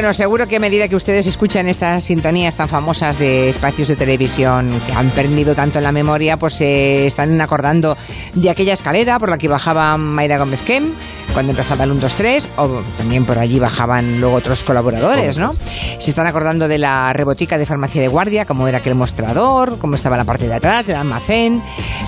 Bueno, 0.00 0.14
seguro 0.14 0.48
que 0.48 0.56
a 0.56 0.60
medida 0.60 0.88
que 0.88 0.96
ustedes 0.96 1.26
escuchan 1.26 1.68
estas 1.68 2.04
sintonías 2.04 2.56
tan 2.56 2.70
famosas 2.70 3.18
de 3.18 3.50
espacios 3.50 3.86
de 3.86 3.96
televisión 3.96 4.80
que 4.86 4.94
han 4.94 5.10
perdido 5.10 5.54
tanto 5.54 5.76
en 5.76 5.84
la 5.84 5.92
memoria, 5.92 6.38
pues 6.38 6.54
se 6.54 7.06
están 7.06 7.38
acordando 7.42 7.98
de 8.32 8.48
aquella 8.48 8.72
escalera 8.72 9.18
por 9.18 9.28
la 9.28 9.36
que 9.36 9.46
bajaba 9.46 9.98
Mayra 9.98 10.38
Gómez 10.38 10.62
Kem 10.62 10.94
cuando 11.34 11.50
empezaba 11.50 11.84
el 11.84 11.90
1, 11.90 12.00
2, 12.00 12.14
3, 12.14 12.48
o 12.56 12.82
también 12.96 13.26
por 13.26 13.38
allí 13.38 13.58
bajaban 13.58 14.22
luego 14.22 14.36
otros 14.36 14.64
colaboradores, 14.64 15.36
¿no? 15.36 15.54
Se 15.98 16.10
están 16.10 16.26
acordando 16.26 16.66
de 16.66 16.78
la 16.78 17.12
rebotica 17.12 17.58
de 17.58 17.66
farmacia 17.66 18.00
de 18.00 18.08
guardia, 18.08 18.46
cómo 18.46 18.66
era 18.66 18.78
aquel 18.78 18.94
mostrador, 18.94 19.78
cómo 19.78 19.96
estaba 19.96 20.16
la 20.16 20.24
parte 20.24 20.48
de 20.48 20.54
atrás, 20.54 20.88
el 20.88 20.96
almacén, 20.96 21.62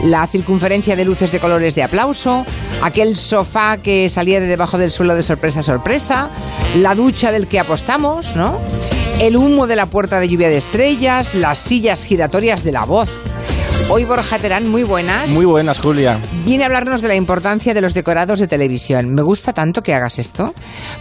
la 0.04 0.26
circunferencia 0.26 0.96
de 0.96 1.04
luces 1.04 1.30
de 1.30 1.40
colores 1.40 1.74
de 1.74 1.82
aplauso, 1.82 2.46
aquel 2.82 3.16
sofá 3.16 3.76
que 3.76 4.08
salía 4.08 4.40
de 4.40 4.46
debajo 4.46 4.78
del 4.78 4.90
suelo 4.90 5.14
de 5.14 5.22
sorpresa 5.22 5.60
a 5.60 5.62
sorpresa, 5.62 6.30
la 6.76 6.94
ducha 6.94 7.30
del 7.30 7.46
que 7.46 7.60
apostamos, 7.82 8.36
¿no? 8.36 8.60
El 9.20 9.36
humo 9.36 9.66
de 9.66 9.74
la 9.74 9.86
puerta 9.86 10.20
de 10.20 10.28
lluvia 10.28 10.48
de 10.48 10.56
estrellas, 10.56 11.34
las 11.34 11.58
sillas 11.58 12.04
giratorias 12.04 12.62
de 12.62 12.70
la 12.70 12.84
voz. 12.84 13.08
Hoy 13.90 14.04
Borja 14.04 14.38
Terán, 14.38 14.68
muy 14.68 14.84
buenas. 14.84 15.28
Muy 15.30 15.44
buenas, 15.44 15.80
Julia. 15.80 16.20
Viene 16.44 16.62
a 16.62 16.66
hablarnos 16.66 17.02
de 17.02 17.08
la 17.08 17.16
importancia 17.16 17.74
de 17.74 17.80
los 17.80 17.92
decorados 17.92 18.38
de 18.38 18.46
televisión. 18.46 19.12
Me 19.12 19.22
gusta 19.22 19.52
tanto 19.52 19.82
que 19.82 19.94
hagas 19.94 20.20
esto, 20.20 20.54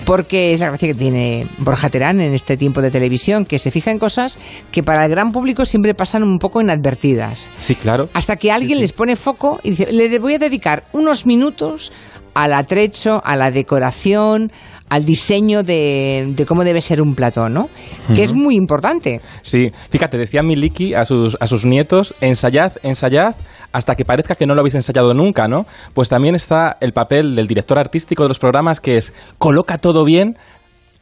porque 0.06 0.54
es 0.54 0.62
la 0.62 0.70
gracia 0.70 0.88
que 0.88 0.96
tiene 0.96 1.48
Borja 1.60 1.90
Terán 1.90 2.20
en 2.20 2.34
este 2.34 2.58
tiempo 2.58 2.82
de 2.82 2.90
televisión, 2.90 3.46
que 3.46 3.60
se 3.60 3.70
fija 3.70 3.92
en 3.92 4.00
cosas 4.00 4.40
que 4.72 4.82
para 4.82 5.06
el 5.06 5.12
gran 5.12 5.32
público 5.32 5.66
siempre 5.66 5.94
pasan 5.94 6.24
un 6.24 6.40
poco 6.40 6.62
inadvertidas. 6.62 7.52
Sí, 7.58 7.76
claro. 7.76 8.10
Hasta 8.14 8.38
que 8.38 8.52
alguien 8.52 8.80
les 8.80 8.92
pone 8.92 9.16
foco 9.16 9.60
y 9.62 9.70
dice, 9.70 9.92
le 9.92 10.18
voy 10.18 10.34
a 10.34 10.40
dedicar 10.40 10.84
unos 10.94 11.28
minutos 11.28 11.94
al 12.34 12.54
atrecho, 12.54 13.22
a 13.24 13.36
la 13.36 13.52
decoración, 13.52 14.52
al 14.90 15.06
diseño 15.06 15.64
de, 15.64 16.34
cómo 16.48 16.64
debe 16.64 16.82
ser 16.82 17.02
un 17.02 17.16
plató, 17.16 17.50
¿no? 17.50 17.70
Que 18.14 18.24
es 18.24 18.34
muy 18.34 18.56
importante. 18.56 19.22
Sí, 19.42 19.70
fíjate, 19.90 20.18
decía 20.18 20.44
Miliki 20.44 20.94
a 20.94 21.06
sus, 21.06 21.38
a 21.40 21.48
sus 21.48 21.66
nietos, 21.66 22.14
ensayad, 22.22 22.74
ensayad, 22.84 23.36
hasta 23.72 23.96
que 23.96 24.06
parezca 24.06 24.36
que 24.36 24.46
no 24.46 24.54
lo 24.54 24.62
habéis 24.62 24.76
ensayado 24.76 25.14
nunca, 25.14 25.48
¿no? 25.48 25.66
Pues 25.94 26.10
también 26.10 26.36
está 26.36 26.78
el 26.82 26.94
papel 26.94 27.36
del 27.36 27.48
director 27.48 27.80
artístico 27.80 28.24
de 28.24 28.30
los 28.30 28.40
programas, 28.40 28.80
que 28.80 28.98
es, 28.98 29.14
coloca 29.38 29.78
todo 29.78 30.04
bien, 30.04 30.38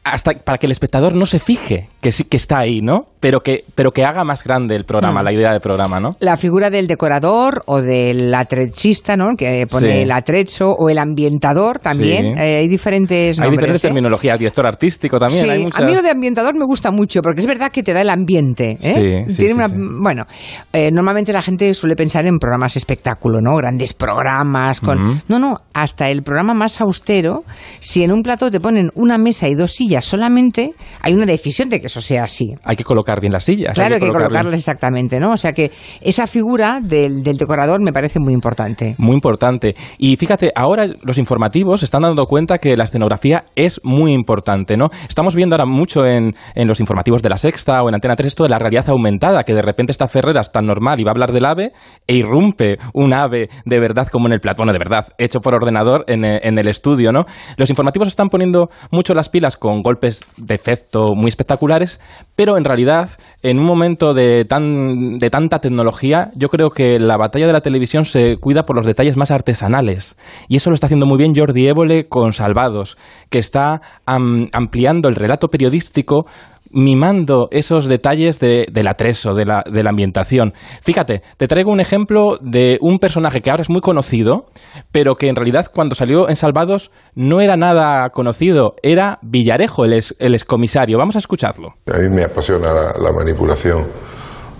hasta 0.02 0.32
para 0.32 0.56
que 0.56 0.66
el 0.66 0.72
espectador 0.72 1.14
no 1.14 1.26
se 1.26 1.38
fije 1.38 1.88
que 2.00 2.10
sí 2.10 2.24
que 2.24 2.38
está 2.38 2.60
ahí, 2.60 2.80
¿no? 2.80 3.04
Pero 3.20 3.40
que, 3.40 3.64
pero 3.74 3.90
que 3.90 4.02
haga 4.02 4.24
más 4.24 4.42
grande 4.42 4.74
el 4.74 4.84
programa, 4.84 5.20
mm. 5.20 5.24
la 5.24 5.32
idea 5.32 5.52
del 5.52 5.60
programa, 5.60 6.00
¿no? 6.00 6.10
La 6.20 6.38
figura 6.38 6.70
del 6.70 6.86
decorador 6.86 7.62
o 7.66 7.82
del 7.82 8.34
atrechista, 8.34 9.18
¿no? 9.18 9.36
Que 9.36 9.66
pone 9.66 10.02
el 10.02 10.10
atrecho 10.10 10.70
o 10.70 10.88
el 10.88 10.96
ambientador 10.96 11.78
también. 11.78 12.38
Eh, 12.38 12.60
hay 12.60 12.68
diferentes 12.68 13.38
nombres. 13.38 13.50
Hay 13.50 13.56
diferentes 13.58 13.84
¿eh? 13.84 13.88
terminologías, 13.88 14.38
director 14.38 14.66
artístico 14.66 15.18
también. 15.18 15.44
Sí, 15.44 15.50
a 15.50 15.82
mí 15.82 15.94
lo 15.94 16.00
de 16.00 16.10
ambientador 16.10 16.56
me 16.56 16.64
gusta 16.64 16.90
mucho 16.90 17.20
porque 17.20 17.40
es 17.40 17.46
verdad 17.46 17.70
que 17.70 17.82
te 17.82 17.92
da 17.92 18.00
el 18.00 18.08
ambiente. 18.08 18.78
¿eh? 18.80 19.26
Sí, 19.28 19.36
Tiene 19.36 19.54
una, 19.54 19.68
Bueno, 19.68 20.24
eh, 20.72 20.90
normalmente 20.90 21.34
la 21.34 21.42
gente 21.42 21.74
suele 21.74 21.94
pensar 21.94 22.24
en 22.24 22.38
programas 22.38 22.74
espectáculo, 22.76 23.42
¿no? 23.42 23.54
Grandes 23.56 23.92
programas 23.92 24.80
con... 24.80 25.20
No, 25.28 25.38
no, 25.38 25.58
hasta 25.74 26.08
el 26.08 26.22
programa 26.22 26.54
más 26.54 26.80
austero, 26.80 27.44
si 27.80 28.02
en 28.02 28.12
un 28.12 28.22
plato 28.22 28.50
te 28.50 28.60
ponen 28.60 28.90
una 28.94 29.18
mesa 29.18 29.46
y 29.46 29.54
dos 29.54 29.72
sillas 29.72 29.89
solamente, 30.00 30.74
hay 31.02 31.14
una 31.14 31.26
decisión 31.26 31.68
de 31.68 31.80
que 31.80 31.86
eso 31.86 32.00
sea 32.00 32.24
así. 32.24 32.54
Hay 32.64 32.76
que 32.76 32.84
colocar 32.84 33.20
bien 33.20 33.32
las 33.32 33.44
sillas. 33.44 33.74
Claro, 33.74 33.96
hay 33.96 34.00
que, 34.00 34.08
colocarlas 34.08 34.54
exactamente, 34.54 35.18
¿no? 35.18 35.32
O 35.32 35.36
sea 35.36 35.52
que 35.52 35.70
esa 36.00 36.26
figura 36.26 36.80
del, 36.80 37.22
decorador 37.22 37.82
me 37.82 37.92
parece 37.92 38.20
muy 38.20 38.32
importante. 38.32 38.94
Muy 38.98 39.14
importante. 39.14 39.74
Y 39.98 40.16
fíjate, 40.16 40.52
ahora 40.54 40.86
los 41.02 41.18
informativos 41.18 41.82
están 41.82 42.02
dando 42.02 42.26
cuenta 42.26 42.58
que 42.58 42.76
la 42.76 42.84
escenografía 42.84 43.44
es 43.56 43.80
muy 43.84 44.12
importante, 44.12 44.76
¿no? 44.76 44.90
Estamos 45.08 45.34
viendo 45.34 45.54
ahora 45.54 45.66
mucho 45.66 46.06
en, 46.06 46.34
en 46.54 46.68
los 46.68 46.80
informativos 46.80 47.22
de 47.22 47.28
la 47.28 47.36
Sexta 47.36 47.82
o 47.82 47.88
en 47.88 47.94
Antena 47.94 48.16
3 48.16 48.28
esto 48.28 48.44
de 48.44 48.50
la 48.50 48.58
realidad 48.58 48.88
aumentada, 48.88 49.42
que 49.44 49.54
de 49.54 49.62
repente 49.62 49.92
esta 49.92 50.08
Ferreras 50.08 50.52
tan 50.52 50.66
normal 50.66 51.00
y 51.00 51.04
va 51.04 51.10
a 51.10 51.12
hablar 51.12 51.32
del 51.32 51.44
ave 51.44 51.72
e 52.06 52.14
irrumpe 52.14 52.78
un 52.94 53.12
ave 53.12 53.48
de 53.64 53.80
verdad 53.80 54.08
como 54.08 54.26
en 54.26 54.32
el 54.32 54.40
plato, 54.40 54.58
bueno, 54.58 54.72
de 54.72 54.78
verdad, 54.78 55.08
hecho 55.18 55.40
por 55.40 55.54
ordenador 55.54 56.04
en, 56.06 56.24
en 56.24 56.58
el 56.58 56.68
estudio, 56.68 57.12
¿no? 57.12 57.24
Los 57.56 57.70
informativos 57.70 58.08
están 58.08 58.28
poniendo 58.28 58.68
mucho 58.90 59.14
las 59.14 59.28
pilas 59.28 59.56
con 59.56 59.79
golpes 59.82 60.24
de 60.36 60.54
efecto 60.54 61.14
muy 61.14 61.28
espectaculares, 61.28 62.00
pero 62.36 62.56
en 62.56 62.64
realidad, 62.64 63.10
en 63.42 63.58
un 63.58 63.66
momento 63.66 64.14
de, 64.14 64.44
tan, 64.44 65.18
de 65.18 65.30
tanta 65.30 65.58
tecnología, 65.58 66.30
yo 66.34 66.48
creo 66.48 66.70
que 66.70 66.98
la 66.98 67.16
batalla 67.16 67.46
de 67.46 67.52
la 67.52 67.60
televisión 67.60 68.04
se 68.04 68.36
cuida 68.36 68.62
por 68.62 68.76
los 68.76 68.86
detalles 68.86 69.16
más 69.16 69.30
artesanales. 69.30 70.16
Y 70.48 70.56
eso 70.56 70.70
lo 70.70 70.74
está 70.74 70.86
haciendo 70.86 71.06
muy 71.06 71.18
bien 71.18 71.34
Jordi 71.34 71.66
Évole 71.66 72.08
con 72.08 72.32
Salvados, 72.32 72.96
que 73.30 73.38
está 73.38 73.80
ampliando 74.06 75.08
el 75.08 75.16
relato 75.16 75.48
periodístico 75.48 76.26
mimando 76.70 77.48
esos 77.50 77.86
detalles 77.86 78.38
de, 78.38 78.66
del 78.70 78.88
atreso, 78.88 79.34
de 79.34 79.44
la, 79.44 79.62
de 79.70 79.82
la 79.82 79.90
ambientación. 79.90 80.52
Fíjate, 80.82 81.22
te 81.36 81.48
traigo 81.48 81.70
un 81.70 81.80
ejemplo 81.80 82.38
de 82.40 82.78
un 82.80 82.98
personaje 82.98 83.40
que 83.40 83.50
ahora 83.50 83.62
es 83.62 83.70
muy 83.70 83.80
conocido, 83.80 84.46
pero 84.92 85.16
que 85.16 85.28
en 85.28 85.36
realidad 85.36 85.66
cuando 85.72 85.94
salió 85.94 86.28
en 86.28 86.36
Salvados 86.36 86.90
no 87.14 87.40
era 87.40 87.56
nada 87.56 88.10
conocido, 88.10 88.74
era 88.82 89.18
Villarejo, 89.22 89.84
el, 89.84 89.98
el 90.18 90.34
excomisario. 90.34 90.98
Vamos 90.98 91.16
a 91.16 91.18
escucharlo. 91.18 91.74
A 91.92 91.98
mí 91.98 92.08
me 92.08 92.24
apasiona 92.24 92.72
la, 92.72 93.12
manipulación 93.12 93.84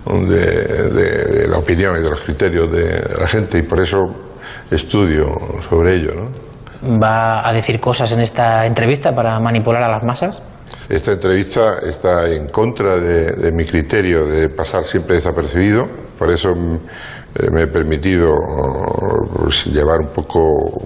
de, 0.05 1.47
la 1.47 1.57
opinión 1.57 1.95
y 1.99 2.03
de 2.03 2.09
los 2.09 2.21
criterios 2.21 2.71
de 2.71 3.19
la 3.19 3.27
gente 3.27 3.59
y 3.59 3.63
por 3.63 3.79
eso 3.79 3.99
estudio 4.69 5.37
sobre 5.69 5.95
ello. 5.95 6.11
¿Va 6.83 7.47
a 7.47 7.53
decir 7.53 7.79
cosas 7.79 8.11
en 8.11 8.21
esta 8.21 8.65
entrevista 8.65 9.11
para 9.11 9.39
manipular 9.39 9.83
a 9.83 9.89
las 9.89 10.03
masas? 10.03 10.41
Esta 10.89 11.13
entrevista 11.13 11.79
está 11.79 12.29
en 12.29 12.47
contra 12.49 12.97
de, 12.97 13.51
mi 13.51 13.63
criterio 13.65 14.25
de 14.25 14.49
pasar 14.49 14.83
siempre 14.83 15.15
desapercibido, 15.15 15.85
por 16.17 16.29
eso 16.29 16.53
mm, 16.53 16.75
eh, 16.75 17.49
me 17.51 17.61
he 17.61 17.67
permitido 17.67 18.33
pues, 19.37 19.65
llevar 19.67 19.99
un 20.01 20.09
poco 20.09 20.81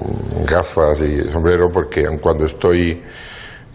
gafas 0.45 1.01
y 1.01 1.23
sombrero, 1.31 1.69
porque 1.73 2.05
cuando 2.21 2.45
estoy 2.45 3.01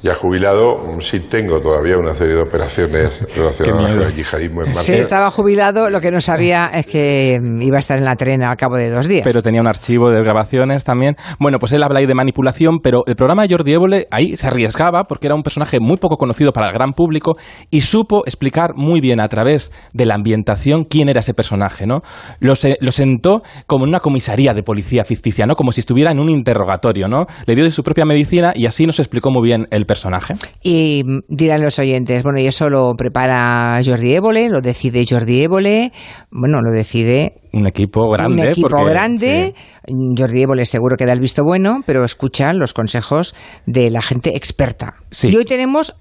ya 0.03 0.15
jubilado, 0.15 0.99
sí 1.01 1.21
tengo 1.21 1.61
todavía 1.61 1.99
una 1.99 2.15
serie 2.15 2.35
de 2.35 2.43
operaciones 2.43 3.25
relacionadas 3.37 3.95
con 3.95 4.03
el 4.03 4.15
yihadismo 4.15 4.63
en 4.63 4.75
Sí, 4.75 4.95
estaba 4.95 5.31
jubilado, 5.31 5.91
lo 5.91 6.01
que 6.01 6.11
no 6.11 6.21
sabía 6.21 6.71
es 6.73 6.87
que 6.87 7.39
mm, 7.43 7.63
iba 7.63 7.77
a 7.77 7.81
estar 7.81 7.99
en 7.99 8.05
la 8.05 8.17
tren 8.17 8.43
al 8.43 8.57
cabo 8.57 8.77
de 8.77 8.91
dos 8.91 9.09
días. 9.09 9.23
Pero 9.25 9.43
tenía 9.43 9.61
un 9.61 9.67
archivo 9.67 10.11
de 10.11 10.23
grabaciones 10.23 10.85
también. 10.85 11.17
Bueno, 11.39 11.59
pues 11.59 11.73
él 11.73 11.83
habla 11.83 11.99
ahí 11.99 12.07
de 12.07 12.15
manipulación, 12.15 12.79
pero 12.83 13.03
el 13.07 13.15
programa 13.15 13.43
de 13.43 13.55
Jordi 13.55 13.73
Évole 13.73 14.07
ahí 14.11 14.37
se 14.37 14.47
arriesgaba 14.47 15.05
porque 15.05 15.27
era 15.27 15.35
un 15.35 15.43
personaje 15.43 15.81
muy 15.81 15.99
poco 15.99 16.17
conocido 16.17 16.53
para 16.53 16.69
el 16.69 16.73
gran 16.73 16.93
público 16.93 17.37
y 17.71 17.83
supo 17.83 18.23
explicar 18.25 18.71
muy 18.75 19.01
bien 19.01 19.21
a 19.21 19.29
través 19.29 19.71
de 19.93 20.07
la 20.07 20.15
ambientación 20.15 20.85
quién 20.85 21.11
era 21.11 21.21
ese 21.21 21.35
personaje, 21.35 21.87
¿no? 21.87 22.01
Lo, 22.39 22.55
lo 22.81 22.93
sentó 22.93 23.43
como 23.67 23.85
en 23.85 23.91
una 23.91 24.01
comisaría 24.01 24.55
de 24.55 24.63
policía 24.63 25.05
ficticia, 25.05 25.47
¿no? 25.47 25.57
Como 25.57 25.73
si 25.73 25.81
estuviera 25.81 26.11
en 26.11 26.21
un 26.21 26.31
interrogatorio, 26.31 27.07
¿no? 27.07 27.27
Le 27.47 27.55
dio 27.55 27.65
de 27.65 27.71
su 27.71 27.83
propia 27.83 28.07
medicina 28.07 28.53
y 28.55 28.67
así 28.67 28.87
nos 28.87 28.99
explicó 28.99 29.31
muy 29.31 29.47
bien 29.47 29.67
el 29.71 29.85
personaje. 29.91 30.35
Y 30.63 31.03
dirán 31.27 31.63
los 31.63 31.81
oyentes, 31.81 32.23
bueno, 32.23 32.39
y 32.39 32.47
eso 32.47 32.71
lo 32.71 32.95
prepara 32.97 33.81
Jordi 33.85 34.15
Évole, 34.15 34.49
lo 34.49 34.61
decide 34.61 35.05
Jordi 35.05 35.43
Évole, 35.43 35.91
bueno, 36.31 36.61
lo 36.63 36.71
decide 36.71 37.35
un 37.53 37.67
equipo 37.67 38.09
grande. 38.09 38.43
Un 38.43 38.49
equipo 38.51 38.85
grande. 38.85 39.53
Jordi 40.17 40.43
Évole 40.43 40.65
seguro 40.65 40.97
que 40.97 41.07
da 41.07 41.13
el 41.13 41.19
visto 41.19 41.43
bueno, 41.43 41.81
pero 41.85 42.05
escucha 42.05 42.53
los 42.53 42.73
consejos 42.73 43.35
de 43.67 43.91
la 43.91 44.01
gente 44.01 44.37
experta. 44.37 44.95
Y 45.25 45.35
hoy 45.35 45.45
tenemos 45.45 45.93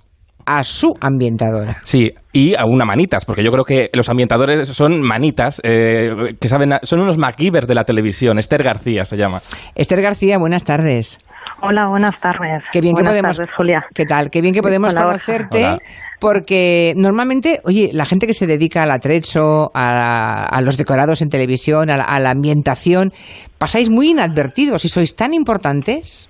a 0.45 0.63
su 0.63 0.93
ambientadora. 1.01 1.79
Sí, 1.83 2.11
y 2.31 2.55
a 2.55 2.65
una 2.65 2.85
manitas, 2.85 3.25
porque 3.25 3.43
yo 3.43 3.51
creo 3.51 3.63
que 3.63 3.89
los 3.93 4.09
ambientadores 4.09 4.67
son 4.67 5.01
manitas, 5.01 5.61
eh, 5.63 6.35
que 6.39 6.47
saben, 6.47 6.73
son 6.83 7.01
unos 7.01 7.17
MacGyvers 7.17 7.67
de 7.67 7.75
la 7.75 7.85
televisión. 7.85 8.37
Esther 8.37 8.63
García 8.63 9.05
se 9.05 9.17
llama. 9.17 9.41
Esther 9.75 10.01
García, 10.01 10.37
buenas 10.37 10.63
tardes. 10.63 11.17
Hola, 11.61 11.87
buenas 11.87 12.19
tardes. 12.19 12.63
Qué 12.71 12.81
bien 12.81 12.95
que 12.95 13.03
podemos, 13.03 13.37
tardes, 13.37 13.53
Julia. 13.55 13.85
¿Qué 13.93 14.05
tal? 14.05 14.29
Qué 14.29 14.41
bien 14.41 14.53
que 14.53 14.61
podemos 14.61 14.93
conocerte, 14.93 15.79
porque 16.19 16.93
normalmente, 16.95 17.59
oye, 17.65 17.89
la 17.93 18.05
gente 18.05 18.27
que 18.27 18.33
se 18.33 18.47
dedica 18.47 18.83
al 18.83 18.91
atrecho, 18.91 19.71
a, 19.73 20.59
los 20.63 20.77
decorados 20.77 21.21
en 21.21 21.29
televisión, 21.29 21.89
a 21.89 22.19
la 22.19 22.31
ambientación, 22.31 23.11
pasáis 23.57 23.89
muy 23.89 24.11
inadvertidos 24.11 24.85
y 24.85 24.89
sois 24.89 25.15
tan 25.15 25.33
importantes. 25.33 26.29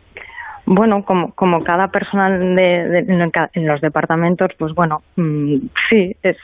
Bueno, 0.71 1.03
como, 1.03 1.31
como 1.31 1.63
cada 1.63 1.87
personal 1.87 2.55
de, 2.55 2.99
en 3.53 3.67
los 3.67 3.81
departamentos, 3.81 4.51
pues 4.55 4.75
bueno, 4.75 5.01
mm, 5.15 5.55
sí, 5.89 6.15
es, 6.21 6.37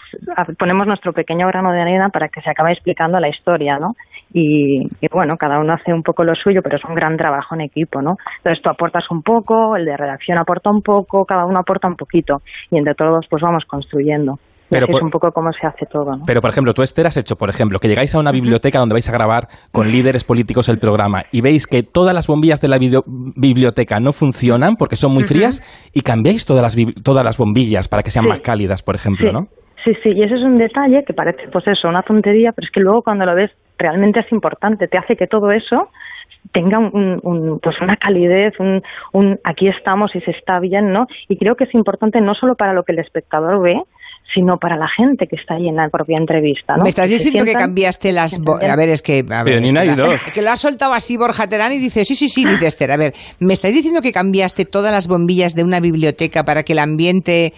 ponemos 0.58 0.88
nuestro 0.88 1.14
pequeño 1.14 1.46
grano 1.46 1.72
de 1.72 1.82
arena 1.82 2.10
para 2.10 2.30
que 2.30 2.42
se 2.42 2.50
acabe 2.50 2.72
explicando 2.72 3.20
la 3.20 3.30
historia, 3.30 3.78
¿no? 3.78 3.96
Y, 4.34 4.88
bueno, 5.12 5.36
cada 5.40 5.60
uno 5.60 5.74
hace 5.74 5.94
un 5.94 6.04
poco 6.04 6.24
lo 6.24 6.36
suyo, 6.36 6.62
pero 6.62 6.78
es 6.78 6.84
un 6.84 6.96
gran 6.96 7.16
trabajo 7.16 7.56
en 7.56 7.62
equipo, 7.62 8.02
¿no? 8.02 8.16
Entonces 8.38 8.62
tú 8.62 8.70
aportas 8.70 9.04
un 9.10 9.22
poco, 9.22 9.76
el 9.78 9.86
de 9.86 9.96
redacción 9.96 10.38
aporta 10.38 10.70
un 10.70 10.82
poco, 10.82 11.26
cada 11.26 11.46
uno 11.46 11.60
aporta 11.60 11.88
un 11.88 11.96
poquito 11.96 12.42
y 12.70 12.78
entre 12.78 12.96
todos 12.96 13.26
pues 13.30 13.42
vamos 13.42 13.64
construyendo. 13.66 14.38
Pero 14.70 14.88
es 14.90 15.02
un 15.02 15.12
poco 15.12 15.32
cómo 15.32 15.52
se 15.52 15.68
hace 15.68 15.86
todo. 15.86 16.18
¿no? 16.18 16.24
Pero, 16.26 16.42
por 16.42 16.50
ejemplo, 16.50 16.74
tú, 16.74 16.82
Esther, 16.82 17.06
has 17.06 17.18
hecho, 17.18 17.36
por 17.36 17.50
ejemplo, 17.50 17.80
que 17.80 17.88
llegáis 17.88 18.16
a 18.16 18.20
una 18.20 18.32
biblioteca 18.32 18.80
donde 18.80 18.94
vais 18.94 19.08
a 19.08 19.12
grabar 19.12 19.48
con 19.72 19.90
líderes 19.90 20.24
políticos 20.24 20.70
el 20.70 20.80
programa 20.80 21.24
y 21.32 21.42
veis 21.42 21.68
que 21.68 21.84
todas 21.84 22.16
las 22.16 22.28
bombillas 22.28 22.62
de 22.62 22.68
la 22.68 22.80
biblioteca 22.80 24.00
no 24.00 24.12
funcionan 24.12 24.76
porque 24.76 24.96
son 24.96 25.14
muy 25.14 25.24
frías 25.24 25.62
y 25.94 26.02
cambiáis 26.02 26.46
todas 26.46 26.64
las, 26.64 26.76
todas 27.04 27.24
las 27.24 27.38
bombillas 27.38 27.88
para 27.88 28.02
que 28.02 28.10
sean 28.10 28.26
más 28.28 28.42
cálidas, 28.42 28.82
por 28.82 28.96
ejemplo, 28.96 29.32
¿no? 29.32 29.48
Sí, 29.84 29.92
sí, 30.02 30.10
y 30.16 30.24
ese 30.24 30.34
es 30.34 30.42
un 30.42 30.58
detalle 30.58 31.04
que 31.06 31.14
parece, 31.14 31.44
pues 31.52 31.68
eso, 31.68 31.88
una 31.88 32.02
tontería, 32.02 32.52
pero 32.56 32.66
es 32.66 32.72
que 32.72 32.80
luego 32.80 33.04
cuando 33.04 33.24
lo 33.24 33.36
ves 33.36 33.52
realmente 33.78 34.20
es 34.20 34.32
importante, 34.32 34.88
te 34.88 34.98
hace 34.98 35.16
que 35.16 35.28
todo 35.28 35.52
eso 35.52 35.90
tenga 36.52 36.80
un, 36.80 37.60
pues 37.62 37.76
una 37.82 37.96
calidez, 37.98 38.54
un, 38.60 38.82
un 39.14 39.40
aquí 39.44 39.68
estamos 39.68 40.16
y 40.16 40.22
se 40.22 40.32
está 40.32 40.60
bien, 40.60 40.92
¿no? 40.92 41.08
Y 41.28 41.38
creo 41.38 41.56
que 41.56 41.66
es 41.66 41.74
importante 41.74 42.22
no 42.22 42.34
solo 42.36 42.56
para 42.56 42.74
lo 42.74 42.84
que 42.84 42.94
el 42.94 43.00
espectador 43.00 43.62
ve, 43.62 43.82
sino 44.34 44.58
para 44.58 44.76
la 44.76 44.88
gente 44.88 45.28
que 45.28 45.36
está 45.36 45.56
ahí 45.56 45.68
en 45.68 45.76
la 45.76 45.88
propia 45.90 46.18
entrevista. 46.18 46.76
¿no? 46.76 46.84
Me 46.84 46.90
estás 46.90 47.10
diciendo 47.10 47.44
que 47.46 47.54
cambiaste 47.54 48.12
las... 48.12 48.40
A 48.40 48.76
ver, 48.76 48.90
es 48.90 49.02
que... 49.02 49.24
A 49.32 49.44
ver, 49.44 49.62
Que 50.34 50.42
lo 50.42 50.50
ha 50.50 50.58
soltado 50.58 50.94
así 50.94 51.16
Borja 51.16 51.48
Terán 51.48 51.74
y 51.74 51.78
dice, 51.78 52.06
sí, 52.06 52.16
sí, 52.16 52.28
sí, 52.28 52.44
dice 52.46 52.68
Esther. 52.68 52.92
A 52.92 52.98
ver, 52.98 53.14
¿me 53.40 53.54
estáis 53.54 53.76
diciendo 53.76 54.02
que 54.02 54.12
cambiaste 54.12 54.66
todas 54.66 54.92
las 54.92 55.08
bombillas 55.08 55.54
de 55.54 55.64
una 55.64 55.80
biblioteca 55.80 56.44
para 56.44 56.64
que 56.64 56.74
el 56.74 56.80
ambiente, 56.80 57.54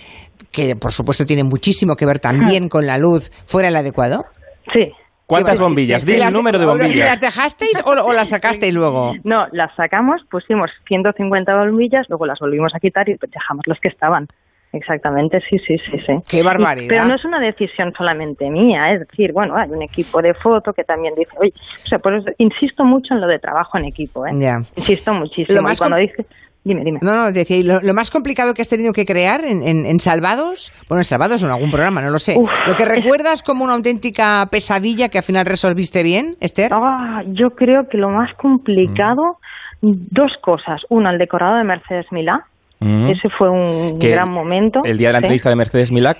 que 0.51 0.75
por 0.75 0.91
supuesto 0.91 1.25
tiene 1.25 1.43
muchísimo 1.43 1.95
que 1.95 2.05
ver 2.05 2.19
también 2.19 2.69
con 2.69 2.85
la 2.85 2.97
luz, 2.97 3.31
fuera 3.45 3.69
el 3.69 3.75
adecuado? 3.75 4.25
Sí, 4.73 4.91
¿Cuántas 5.27 5.59
bombillas? 5.59 6.05
Dile 6.05 6.23
el 6.23 6.33
número 6.33 6.57
de 6.57 6.65
bombillas. 6.65 7.09
¿Las 7.09 7.19
dejasteis 7.19 7.83
o, 7.85 8.13
las 8.13 8.29
sacasteis 8.29 8.73
luego? 8.73 9.13
No, 9.23 9.45
las 9.51 9.75
sacamos, 9.75 10.21
pusimos 10.31 10.71
150 10.87 11.53
bombillas, 11.53 12.07
luego 12.07 12.25
las 12.25 12.39
volvimos 12.39 12.73
a 12.73 12.79
quitar 12.79 13.09
y 13.09 13.17
dejamos 13.29 13.63
las 13.67 13.79
que 13.79 13.89
estaban. 13.89 14.27
Exactamente, 14.71 15.41
sí, 15.49 15.57
sí, 15.59 15.77
sí, 15.77 15.97
sí. 16.05 16.13
Qué 16.29 16.43
barbaridad. 16.43 16.87
pero 16.89 17.05
no 17.05 17.15
es 17.15 17.25
una 17.25 17.39
decisión 17.39 17.93
solamente 17.97 18.49
mía, 18.49 18.93
es 18.93 19.01
decir, 19.01 19.33
bueno, 19.33 19.55
hay 19.57 19.69
un 19.69 19.81
equipo 19.81 20.21
de 20.21 20.33
foto 20.33 20.71
que 20.73 20.83
también 20.83 21.13
dice, 21.15 21.31
oye, 21.37 21.53
o 21.55 21.87
sea, 21.87 21.99
por 21.99 22.13
eso 22.13 22.29
insisto 22.37 22.83
mucho 22.83 23.13
en 23.13 23.21
lo 23.21 23.27
de 23.27 23.39
trabajo 23.39 23.77
en 23.77 23.85
equipo, 23.85 24.25
¿eh? 24.25 24.31
Ya. 24.33 24.57
Insisto 24.75 25.13
muchísimo. 25.13 25.61
Lo 25.61 25.75
cuando 25.77 25.97
dice, 25.97 26.25
Dime, 26.67 26.83
dime. 26.83 26.99
No, 27.01 27.15
no, 27.15 27.31
decía, 27.31 27.79
lo, 27.81 27.93
más 27.93 28.11
complicado 28.11 28.53
que 28.53 28.61
has 28.61 28.67
tenido 28.67 28.91
que 28.91 29.05
crear 29.05 29.45
en, 29.45 29.63
en, 29.63 29.99
Salvados? 30.01 30.73
Bueno, 30.89 30.99
en 30.99 31.05
Salvados 31.05 31.41
o 31.41 31.45
en 31.45 31.53
algún 31.53 31.71
programa, 31.71 32.01
no 32.01 32.09
lo 32.09 32.19
sé. 32.19 32.35
¿Lo 32.35 32.75
que 32.75 32.83
recuerdas 32.83 33.41
como 33.41 33.63
una 33.63 33.73
auténtica 33.73 34.45
pesadilla 34.51 35.07
que 35.07 35.19
al 35.19 35.23
final 35.23 35.45
resolviste 35.45 36.03
bien, 36.03 36.35
Esther? 36.41 36.71
Ah, 36.73 37.23
yo 37.27 37.51
creo 37.51 37.87
que 37.89 37.97
lo 37.97 38.09
más 38.09 38.33
complicado, 38.35 39.37
dos 39.81 40.33
cosas. 40.41 40.81
Una, 40.89 41.11
el 41.11 41.19
decorado 41.19 41.55
de 41.55 41.63
Mercedes 41.63 42.07
Milá. 42.11 42.45
Ese 42.81 43.29
fue 43.37 43.49
un 43.49 43.97
gran 43.97 44.29
momento. 44.29 44.81
El 44.83 44.97
día 44.97 45.07
de 45.07 45.13
la 45.13 45.17
entrevista 45.19 45.49
de 45.49 45.55
Mercedes 45.55 45.91
Milá 45.91 46.17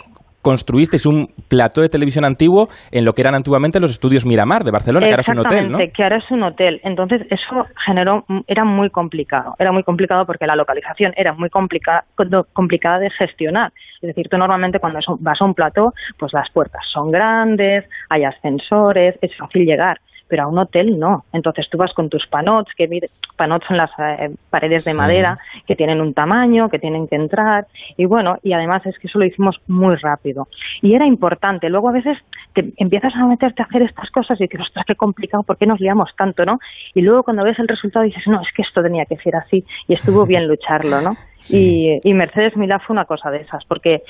construisteis 0.47 1.05
un 1.05 1.27
plató 1.49 1.81
de 1.81 1.89
televisión 1.89 2.23
antiguo 2.23 2.69
en 2.94 3.03
lo 3.03 3.11
que 3.11 3.19
eran 3.21 3.35
antiguamente 3.35 3.81
los 3.81 3.91
estudios 3.91 4.25
Miramar 4.25 4.63
de 4.63 4.71
Barcelona, 4.71 5.05
que 5.05 5.11
ahora 5.11 5.19
es 5.19 5.27
un 5.27 5.39
hotel, 5.39 5.91
que 5.94 6.03
ahora 6.03 6.17
es 6.19 6.31
un 6.31 6.44
hotel. 6.44 6.79
Entonces, 6.85 7.21
eso 7.29 7.63
generó, 7.85 8.23
era 8.47 8.63
muy 8.63 8.89
complicado. 8.89 9.55
Era 9.59 9.73
muy 9.73 9.83
complicado 9.83 10.25
porque 10.25 10.47
la 10.47 10.55
localización 10.55 11.11
era 11.17 11.33
muy 11.33 11.49
complicada, 11.49 12.05
complicada 12.53 12.99
de 12.99 13.09
gestionar. 13.09 13.73
Es 14.01 14.07
decir, 14.07 14.29
tú 14.29 14.38
normalmente 14.38 14.79
cuando 14.79 14.99
vas 15.19 15.41
a 15.41 15.44
un 15.44 15.53
plató, 15.53 15.91
pues 16.17 16.31
las 16.31 16.49
puertas 16.51 16.81
son 16.94 17.11
grandes, 17.11 17.83
hay 18.07 18.23
ascensores, 18.23 19.15
es 19.21 19.35
fácil 19.35 19.65
llegar 19.65 19.99
pero 20.27 20.44
a 20.44 20.47
un 20.47 20.57
hotel 20.57 21.00
no. 21.00 21.25
Entonces 21.33 21.68
tú 21.69 21.77
vas 21.77 21.94
con 21.94 22.09
tus 22.09 22.25
panots, 22.27 22.71
que 22.75 22.88
panots 23.35 23.65
son 23.68 23.77
las 23.77 23.91
eh, 24.00 24.29
paredes 24.50 24.85
de 24.85 24.94
madera 24.94 25.38
que 25.65 25.75
tienen 25.75 26.01
un 26.01 26.13
tamaño, 26.13 26.69
que 26.69 26.79
tienen 26.79 27.07
que 27.07 27.15
entrar, 27.15 27.68
y 27.95 28.06
bueno, 28.06 28.38
y 28.44 28.53
además 28.53 28.85
es 28.85 28.97
que 29.00 29.07
eso 29.07 29.19
lo 29.19 29.25
hicimos 29.25 29.56
muy 29.68 29.95
rápido. 29.95 30.47
Y 30.81 30.95
era 30.95 31.06
importante. 31.06 31.69
Luego 31.69 31.89
a 31.89 31.94
veces 31.94 32.18
te 32.53 32.74
empiezas 32.77 33.15
a 33.15 33.25
meterte 33.25 33.62
a 33.62 33.65
hacer 33.65 33.83
estas 33.83 34.09
cosas 34.12 34.39
y 34.39 34.44
dices, 34.44 34.62
ostras, 34.62 34.85
qué 34.85 34.95
complicado, 34.95 35.44
¿por 35.44 35.57
qué 35.57 35.65
nos 35.65 35.79
liamos 35.79 36.09
tanto, 36.18 36.45
no? 36.45 36.59
Y 36.94 37.01
luego 37.01 37.23
cuando 37.23 37.44
ves 37.44 37.59
el 37.59 37.68
resultado 37.68 38.06
dices, 38.06 38.23
no, 38.27 38.41
es 38.41 38.47
que 38.56 38.63
esto 38.63 38.81
tenía 38.81 39.06
que 39.06 39.18
ser 39.18 39.35
así, 39.35 39.63
y 39.88 39.94
estuvo 39.94 40.25
bien 40.25 40.47
lucharlo, 40.47 41.01
¿no? 41.01 41.15
Y, 41.51 42.00
y 42.03 42.13
Mercedes 42.13 42.57
Milá 42.57 42.80
fue 42.80 42.94
una 42.94 43.06
cosa 43.06 43.30
de 43.30 43.41
esas, 43.41 43.63
porque 43.65 44.01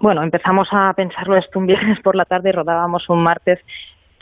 bueno, 0.00 0.22
empezamos 0.22 0.68
a 0.72 0.92
pensarlo 0.94 1.36
esto 1.36 1.58
un 1.58 1.66
viernes 1.66 2.00
por 2.00 2.16
la 2.16 2.24
tarde, 2.24 2.52
rodábamos 2.52 3.08
un 3.08 3.22
martes 3.22 3.60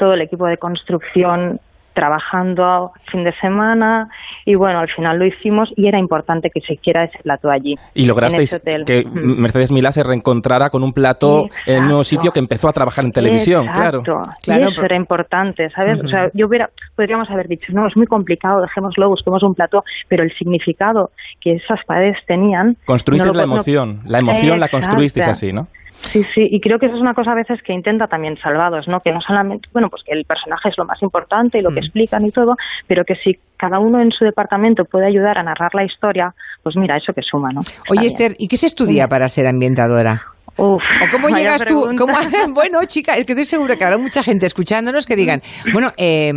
todo 0.00 0.14
el 0.14 0.22
equipo 0.22 0.46
de 0.46 0.56
construcción 0.56 1.60
trabajando 1.92 2.92
fin 3.10 3.24
de 3.24 3.32
semana 3.40 4.08
y 4.46 4.54
bueno, 4.54 4.78
al 4.78 4.88
final 4.88 5.18
lo 5.18 5.26
hicimos 5.26 5.68
y 5.76 5.86
era 5.86 5.98
importante 5.98 6.48
que 6.48 6.60
se 6.60 6.74
hiciera 6.74 7.04
ese 7.04 7.18
plato 7.22 7.50
allí. 7.50 7.74
Y 7.94 8.06
lograsteis 8.06 8.58
que 8.86 9.04
Mercedes 9.12 9.70
Milá 9.70 9.92
se 9.92 10.02
reencontrara 10.02 10.70
con 10.70 10.82
un 10.82 10.92
plato 10.92 11.48
en 11.66 11.82
un 11.82 11.88
nuevo 11.88 12.04
sitio 12.04 12.30
que 12.30 12.38
empezó 12.38 12.68
a 12.68 12.72
trabajar 12.72 13.04
en 13.04 13.12
televisión, 13.12 13.66
claro. 13.66 14.02
Claro, 14.02 14.68
eso 14.70 14.84
era 14.84 14.96
importante, 14.96 15.68
¿sabes? 15.70 16.00
O 16.02 16.08
sea, 16.08 16.30
yo 16.32 16.46
hubiera, 16.46 16.70
podríamos 16.96 17.28
haber 17.28 17.48
dicho, 17.48 17.66
no, 17.72 17.86
es 17.86 17.96
muy 17.96 18.06
complicado, 18.06 18.62
dejémoslo, 18.62 19.08
busquemos 19.08 19.42
un 19.42 19.54
plato, 19.54 19.82
pero 20.08 20.22
el 20.22 20.32
significado 20.38 21.10
que 21.40 21.54
esas 21.54 21.80
paredes 21.86 22.16
tenían... 22.26 22.76
Construiste 22.86 23.34
la 23.34 23.42
emoción, 23.42 24.00
la 24.06 24.20
emoción 24.20 24.58
la 24.58 24.68
construisteis 24.68 25.28
así, 25.28 25.52
¿no? 25.52 25.66
Sí, 26.00 26.24
sí, 26.34 26.48
y 26.50 26.60
creo 26.60 26.78
que 26.78 26.86
eso 26.86 26.96
es 26.96 27.00
una 27.00 27.14
cosa 27.14 27.32
a 27.32 27.34
veces 27.34 27.60
que 27.62 27.72
intenta 27.72 28.06
también 28.06 28.36
Salvados, 28.36 28.88
¿no? 28.88 29.00
Que 29.00 29.12
no 29.12 29.20
solamente, 29.20 29.68
bueno, 29.72 29.88
pues 29.88 30.02
que 30.04 30.12
el 30.12 30.24
personaje 30.24 30.70
es 30.70 30.78
lo 30.78 30.84
más 30.84 31.00
importante 31.02 31.58
y 31.58 31.62
lo 31.62 31.70
que 31.70 31.80
mm. 31.80 31.84
explican 31.84 32.26
y 32.26 32.30
todo, 32.30 32.56
pero 32.86 33.04
que 33.04 33.14
si 33.16 33.38
cada 33.56 33.78
uno 33.78 34.00
en 34.00 34.10
su 34.10 34.24
departamento 34.24 34.84
puede 34.84 35.06
ayudar 35.06 35.38
a 35.38 35.42
narrar 35.42 35.74
la 35.74 35.84
historia, 35.84 36.34
pues 36.62 36.76
mira, 36.76 36.96
eso 36.96 37.12
que 37.12 37.22
suma, 37.22 37.50
¿no? 37.52 37.60
Oye, 37.90 38.06
Esther, 38.06 38.32
¿y 38.38 38.48
qué 38.48 38.56
se 38.56 38.66
estudia 38.66 39.08
para 39.08 39.28
ser 39.28 39.46
ambientadora? 39.46 40.22
Uf, 40.56 40.82
¿O 40.82 41.08
cómo 41.10 41.28
llegas 41.28 41.64
tú? 41.64 41.86
bueno, 42.54 42.80
chica, 42.86 43.14
es 43.14 43.24
que 43.24 43.32
estoy 43.32 43.44
segura 43.44 43.76
que 43.76 43.84
habrá 43.84 43.98
mucha 43.98 44.22
gente 44.22 44.46
escuchándonos 44.46 45.06
que 45.06 45.16
digan, 45.16 45.40
bueno, 45.72 45.88
eh, 45.96 46.32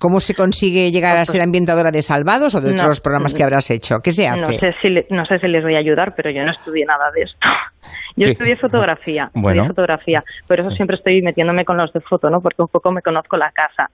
¿Cómo 0.00 0.18
se 0.18 0.34
consigue 0.34 0.90
llegar 0.90 1.18
a 1.18 1.26
ser 1.26 1.42
ambientadora 1.42 1.90
de 1.90 2.00
Salvados 2.00 2.54
o 2.54 2.60
de 2.62 2.72
otros 2.72 3.02
programas 3.02 3.34
que 3.34 3.44
habrás 3.44 3.70
hecho? 3.70 3.98
¿Qué 4.02 4.12
se 4.12 4.26
hace? 4.26 4.40
No 4.40 4.46
sé, 4.50 4.74
si 4.80 5.14
no 5.14 5.26
sé 5.26 5.38
si 5.38 5.46
les 5.46 5.62
voy 5.62 5.74
a 5.74 5.78
ayudar, 5.78 6.14
pero 6.16 6.30
yo 6.30 6.42
no 6.42 6.52
estudié 6.52 6.86
nada 6.86 7.10
de 7.14 7.22
esto. 7.22 7.38
Yo 8.16 8.26
estudié 8.26 8.56
fotografía, 8.56 9.30
bueno. 9.34 9.66
fotografía, 9.68 10.22
por 10.46 10.58
eso 10.58 10.70
siempre 10.72 10.96
estoy 10.96 11.22
metiéndome 11.22 11.64
con 11.64 11.76
los 11.76 11.90
de 11.92 12.00
foto, 12.00 12.28
¿no? 12.28 12.40
Porque 12.40 12.60
un 12.60 12.68
poco 12.68 12.90
me 12.90 13.00
conozco 13.00 13.36
la 13.36 13.50
casa. 13.52 13.88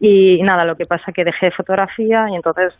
Y 0.00 0.42
nada, 0.42 0.64
lo 0.64 0.76
que 0.76 0.86
pasa 0.86 1.12
que 1.12 1.24
dejé 1.24 1.50
fotografía 1.50 2.26
y 2.30 2.34
entonces 2.34 2.72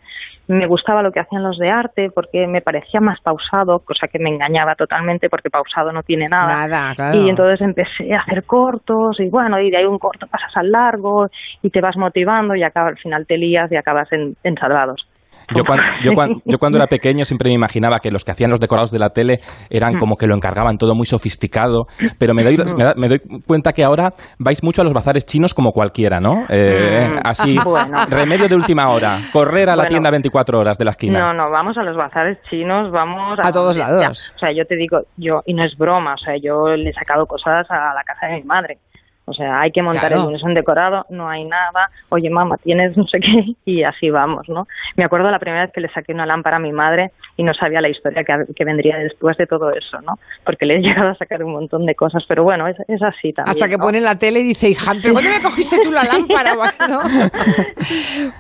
me 0.49 0.67
gustaba 0.67 1.03
lo 1.03 1.12
que 1.12 1.20
hacían 1.20 1.43
los 1.43 1.59
de 1.59 1.70
arte 1.70 2.11
porque 2.11 2.47
me 2.47 2.61
parecía 2.61 3.00
más 3.00 3.20
pausado, 3.20 3.79
cosa 3.81 4.09
que 4.09 4.19
me 4.19 4.31
engañaba 4.31 4.75
totalmente 4.75 5.29
porque 5.29 5.50
pausado 5.50 5.93
no 5.93 6.03
tiene 6.03 6.26
nada. 6.29 6.67
Nada, 6.67 6.94
claro. 6.94 7.19
Y 7.19 7.29
entonces 7.29 7.61
empecé 7.61 8.12
a 8.14 8.21
hacer 8.21 8.45
cortos 8.45 9.21
y 9.21 9.28
bueno, 9.28 9.61
y 9.61 9.71
de 9.71 9.78
ahí 9.78 9.85
un 9.85 9.99
corto 9.99 10.26
pasas 10.26 10.57
al 10.57 10.71
largo 10.71 11.28
y 11.62 11.71
te 11.71 11.81
vas 11.81 11.97
motivando 11.97 12.54
y 12.54 12.62
acaba, 12.62 12.88
al 12.88 12.99
final 12.99 13.26
te 13.26 13.38
lías 13.38 13.71
y 13.71 13.76
acabas 13.76 14.12
en, 14.12 14.37
en 14.42 14.57
salvados. 14.57 15.07
Yo 15.54 15.64
cuando, 15.64 15.84
yo, 16.46 16.58
cuando, 16.58 16.78
era 16.78 16.87
pequeño 16.87 17.25
siempre 17.25 17.49
me 17.50 17.54
imaginaba 17.54 17.99
que 18.00 18.11
los 18.11 18.25
que 18.25 18.32
hacían 18.32 18.50
los 18.50 18.61
decorados 18.61 18.90
de 18.90 18.99
la 18.99 19.11
tele 19.11 19.40
eran 19.70 19.99
como 19.99 20.16
que 20.16 20.26
lo 20.26 20.34
encargaban 20.34 20.78
todo 20.78 20.94
muy 20.94 21.06
sofisticado, 21.06 21.87
pero 22.18 22.34
me 22.34 22.42
doy, 22.44 22.56
me, 22.96 23.08
doy 23.08 23.20
cuenta 23.46 23.72
que 23.72 23.84
ahora 23.84 24.11
vais 24.38 24.62
mucho 24.62 24.82
a 24.82 24.84
los 24.84 24.92
bazares 24.92 25.26
chinos 25.26 25.54
como 25.54 25.72
cualquiera, 25.72 26.20
¿no? 26.20 26.44
Eh, 26.49 27.08
mm. 27.14 27.18
así, 27.25 27.56
remedio 28.11 28.49
de 28.49 28.54
última 28.56 28.88
hora, 28.88 29.18
correr 29.32 29.70
a 29.70 29.76
la 29.76 29.87
tienda 29.87 30.11
24 30.11 30.58
horas 30.58 30.78
de 30.78 30.84
la 30.84 30.90
esquina. 30.92 31.18
No, 31.18 31.34
no, 31.34 31.50
vamos 31.50 31.76
a 31.78 31.82
los 31.82 31.96
bazares 31.96 32.38
chinos, 32.49 32.90
vamos 32.90 33.38
a, 33.38 33.49
a 33.49 33.52
todos 33.52 33.76
lados. 33.76 34.32
o 34.34 34.38
sea, 34.38 34.52
yo 34.52 34.64
te 34.66 34.76
digo, 34.76 35.00
yo, 35.16 35.42
y 35.46 35.54
no 35.54 35.64
es 35.64 35.76
broma, 35.76 36.14
o 36.14 36.18
sea, 36.18 36.34
yo 36.42 36.75
le 36.76 36.90
he 36.90 36.92
sacado 36.92 37.26
cosas 37.26 37.66
a 37.70 37.94
la 37.94 38.02
casa 38.04 38.26
de 38.26 38.40
mi 38.40 38.44
madre. 38.44 38.78
O 39.25 39.33
sea, 39.33 39.61
hay 39.61 39.71
que 39.71 39.83
montar 39.83 40.12
el 40.12 40.19
lunes 40.19 40.43
un 40.43 40.52
decorado, 40.52 41.05
no 41.11 41.29
hay 41.29 41.45
nada, 41.45 41.87
oye 42.09 42.29
mamá, 42.29 42.57
tienes 42.57 42.97
no 42.97 43.07
sé 43.07 43.19
qué, 43.21 43.55
y 43.64 43.85
así 43.85 44.11
vamos, 44.11 44.49
¿no? 44.49 44.67
Me 44.97 45.05
acuerdo 45.05 45.31
la 45.31 45.38
primera 45.38 45.62
vez 45.62 45.73
que 45.73 45.81
le 45.81 45.88
saqué 45.88 46.12
una 46.12 46.26
lámpara 46.26 46.57
a 46.57 46.61
mi 46.61 46.73
madre 46.73 47.12
y 47.37 47.45
no 47.45 47.55
sabía 47.55 47.81
la 47.81 47.88
historia 47.88 48.25
que, 48.25 48.64
vendría 48.64 48.99
después 48.99 49.37
de 49.37 49.47
todo 49.47 49.71
eso, 49.71 50.00
¿no? 50.05 50.14
Porque 50.45 50.67
le 50.67 50.76
he 50.76 50.79
llegado 50.83 51.11
a 51.11 51.14
sacar 51.14 51.43
un 51.45 51.52
montón 51.52 51.87
de 51.87 51.95
cosas, 51.95 52.25
pero 52.29 52.43
bueno, 52.43 52.67
es, 52.67 52.76
así 53.02 53.33
también. 53.33 53.57
Hasta 53.57 53.69
que 53.69 53.79
pone 53.79 54.00
la 54.00 54.19
tele 54.19 54.41
y 54.41 54.45
dice, 54.45 54.71
hija, 54.71 54.93
¿pero 55.00 55.14
cuándo 55.14 55.31
me 55.31 55.41
cogiste 55.41 55.76
tú 55.83 55.93
la 55.93 56.02
lámpara? 56.12 56.55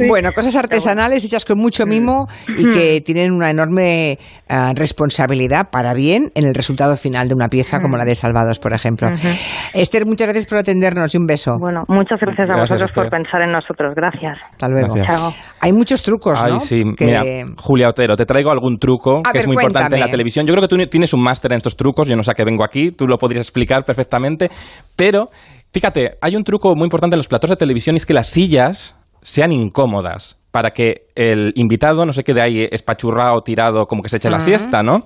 Bueno, 0.06 0.32
cosas 0.32 0.56
artesanales 0.56 1.24
hechas 1.24 1.44
con 1.44 1.58
mucho 1.58 1.86
mimo 1.86 2.26
y 2.48 2.68
que 2.68 3.00
mm. 3.00 3.04
tienen 3.04 3.32
una 3.32 3.50
enorme 3.50 4.12
eh, 4.12 4.18
responsabilidad 4.74 5.70
para 5.70 5.94
bien 5.94 6.32
en 6.34 6.46
el 6.46 6.54
resultado 6.54 6.96
final 6.96 7.28
de 7.28 7.34
una 7.34 7.48
pieza 7.48 7.80
como 7.80 7.96
la 7.96 8.04
de 8.04 8.14
Salvados, 8.14 8.58
por 8.58 8.72
ejemplo. 8.72 9.08
Esther, 9.74 10.06
muchas 10.06 10.26
gracias 10.26 10.46
por 10.46 10.58
atendernos 10.72 11.14
y 11.14 11.18
un 11.18 11.26
beso. 11.26 11.58
Bueno, 11.58 11.84
muchas 11.88 12.18
gracias 12.20 12.48
a 12.50 12.60
vosotros 12.60 12.92
por 12.92 13.10
pensar 13.10 13.42
en 13.42 13.52
nosotros. 13.52 13.94
Gracias. 13.94 14.38
Hasta 14.52 14.68
luego. 14.68 14.94
Hay 15.60 15.72
muchos 15.72 16.02
trucos, 16.02 16.42
¿no? 16.42 16.54
Ay, 16.54 16.60
sí. 16.60 16.82
Mira, 17.00 17.22
Julia 17.56 17.88
Otero, 17.88 18.16
te 18.16 18.26
traigo 18.26 18.50
algún 18.50 18.78
truco 18.78 19.22
que 19.30 19.38
es 19.38 19.46
muy 19.46 19.54
importante 19.54 19.94
en 19.94 20.00
la 20.00 20.08
televisión. 20.08 20.46
Yo 20.46 20.54
creo 20.54 20.62
que 20.62 20.68
tú 20.68 20.76
tienes 20.86 21.12
un 21.12 21.22
máster 21.22 21.52
en 21.52 21.58
estos 21.58 21.76
trucos. 21.76 22.08
Yo 22.08 22.16
no 22.16 22.22
sé 22.22 22.30
a 22.30 22.34
qué 22.34 22.44
vengo 22.44 22.64
aquí. 22.64 22.92
Tú 22.92 23.06
lo 23.06 23.18
podrías 23.18 23.46
explicar 23.46 23.84
perfectamente. 23.84 24.50
Pero, 24.96 25.26
fíjate, 25.72 26.12
hay 26.20 26.36
un 26.36 26.44
truco 26.44 26.74
muy 26.74 26.84
importante 26.84 27.14
en 27.14 27.18
los 27.18 27.28
platos 27.28 27.50
de 27.50 27.56
televisión 27.56 27.96
y 27.96 27.98
es 27.98 28.06
que 28.06 28.14
las 28.14 28.28
sillas 28.28 28.98
sean 29.22 29.52
incómodas 29.52 30.38
para 30.50 30.70
que 30.70 31.06
el 31.14 31.52
invitado 31.54 32.04
no 32.04 32.12
se 32.12 32.24
quede 32.24 32.42
ahí 32.42 32.68
espachurrado, 32.70 33.40
tirado, 33.42 33.86
como 33.86 34.02
que 34.02 34.08
se 34.08 34.16
eche 34.18 34.28
la 34.28 34.40
siesta, 34.40 34.82
¿no? 34.82 35.00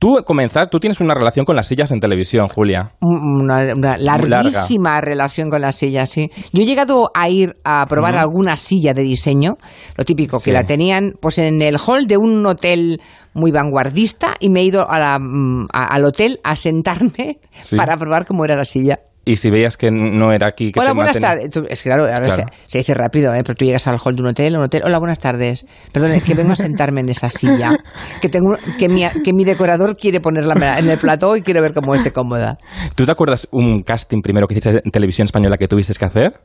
Tú 0.00 0.16
comenzar, 0.24 0.68
tú 0.70 0.78
tienes 0.78 1.00
una 1.00 1.12
relación 1.12 1.44
con 1.44 1.56
las 1.56 1.66
sillas 1.66 1.90
en 1.90 1.98
televisión, 1.98 2.46
Julia. 2.48 2.92
Una, 3.00 3.74
una 3.74 3.96
larguísima 3.98 5.00
relación 5.00 5.50
con 5.50 5.60
las 5.60 5.74
sillas, 5.74 6.08
sí. 6.08 6.30
Yo 6.52 6.62
he 6.62 6.66
llegado 6.66 7.10
a 7.14 7.28
ir 7.28 7.56
a 7.64 7.84
probar 7.88 8.14
alguna 8.14 8.56
silla 8.56 8.94
de 8.94 9.02
diseño, 9.02 9.56
lo 9.96 10.04
típico, 10.04 10.38
Sí. 10.38 10.44
que 10.46 10.52
la 10.52 10.62
tenían 10.62 11.14
pues 11.20 11.38
en 11.38 11.60
el 11.62 11.78
hall 11.84 12.06
de 12.06 12.16
un 12.16 12.46
hotel 12.46 13.00
muy 13.34 13.50
vanguardista 13.50 14.34
y 14.38 14.50
me 14.50 14.60
he 14.60 14.64
ido 14.64 14.88
a 14.88 15.00
la, 15.00 15.18
mm, 15.18 15.66
a- 15.72 15.86
al 15.94 16.04
hotel 16.04 16.38
a 16.44 16.54
sentarme 16.54 17.40
Sí. 17.62 17.76
para 17.76 17.96
probar 17.96 18.24
cómo 18.24 18.44
era 18.44 18.54
la 18.54 18.64
silla. 18.64 19.00
Y 19.24 19.36
si 19.36 19.50
veías 19.50 19.76
que 19.76 19.90
no 19.90 20.32
era 20.32 20.48
aquí, 20.48 20.72
que 20.72 20.80
Hola, 20.80 20.94
buenas 20.94 21.18
tardes. 21.18 21.50
Es 21.68 21.82
que 21.82 21.90
claro, 21.90 22.04
ahora 22.04 22.26
Claro. 22.26 22.44
Se, 22.66 22.72
se 22.72 22.78
dice 22.78 22.94
rápido, 22.94 23.34
¿eh? 23.34 23.42
pero 23.44 23.56
tú 23.56 23.64
llegas 23.66 23.86
al 23.86 23.98
hall 24.02 24.16
de 24.16 24.22
un 24.22 24.28
hotel, 24.28 24.56
un 24.56 24.62
hotel. 24.62 24.82
Hola, 24.84 24.98
buenas 24.98 25.18
tardes. 25.18 25.66
Perdón, 25.92 26.12
es 26.12 26.22
que 26.22 26.34
vengo 26.34 26.52
a 26.52 26.56
sentarme 26.56 27.00
en 27.00 27.10
esa 27.10 27.28
silla. 27.28 27.76
Que 28.22 28.28
tengo 28.28 28.56
que 28.78 28.88
mi, 28.88 29.02
que 29.24 29.32
mi 29.32 29.44
decorador 29.44 29.96
quiere 29.96 30.20
ponerla 30.20 30.78
en 30.78 30.88
el 30.88 30.98
plató 30.98 31.36
y 31.36 31.42
quiero 31.42 31.60
ver 31.60 31.72
cómo 31.72 31.94
esté 31.94 32.10
cómoda. 32.10 32.58
¿Tú 32.94 33.04
te 33.04 33.12
acuerdas 33.12 33.48
un 33.52 33.82
casting 33.82 34.22
primero 34.22 34.46
que 34.46 34.54
hiciste 34.54 34.80
en 34.82 34.90
televisión 34.90 35.26
española 35.26 35.56
que 35.58 35.68
tuviste 35.68 35.92
que 35.94 36.04
hacer? 36.04 36.40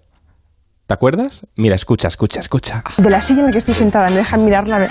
¿Te 0.93 0.95
acuerdas? 0.95 1.41
Mira, 1.57 1.73
escucha, 1.73 2.07
escucha, 2.07 2.39
escucha. 2.39 2.83
De 3.00 3.09
la 3.09 3.19
silla 3.19 3.39
en 3.39 3.45
la 3.47 3.51
que 3.51 3.57
estoy 3.57 3.73
sentada, 3.73 4.12
me 4.12 4.17
dejan 4.17 4.45
mirarla. 4.45 4.88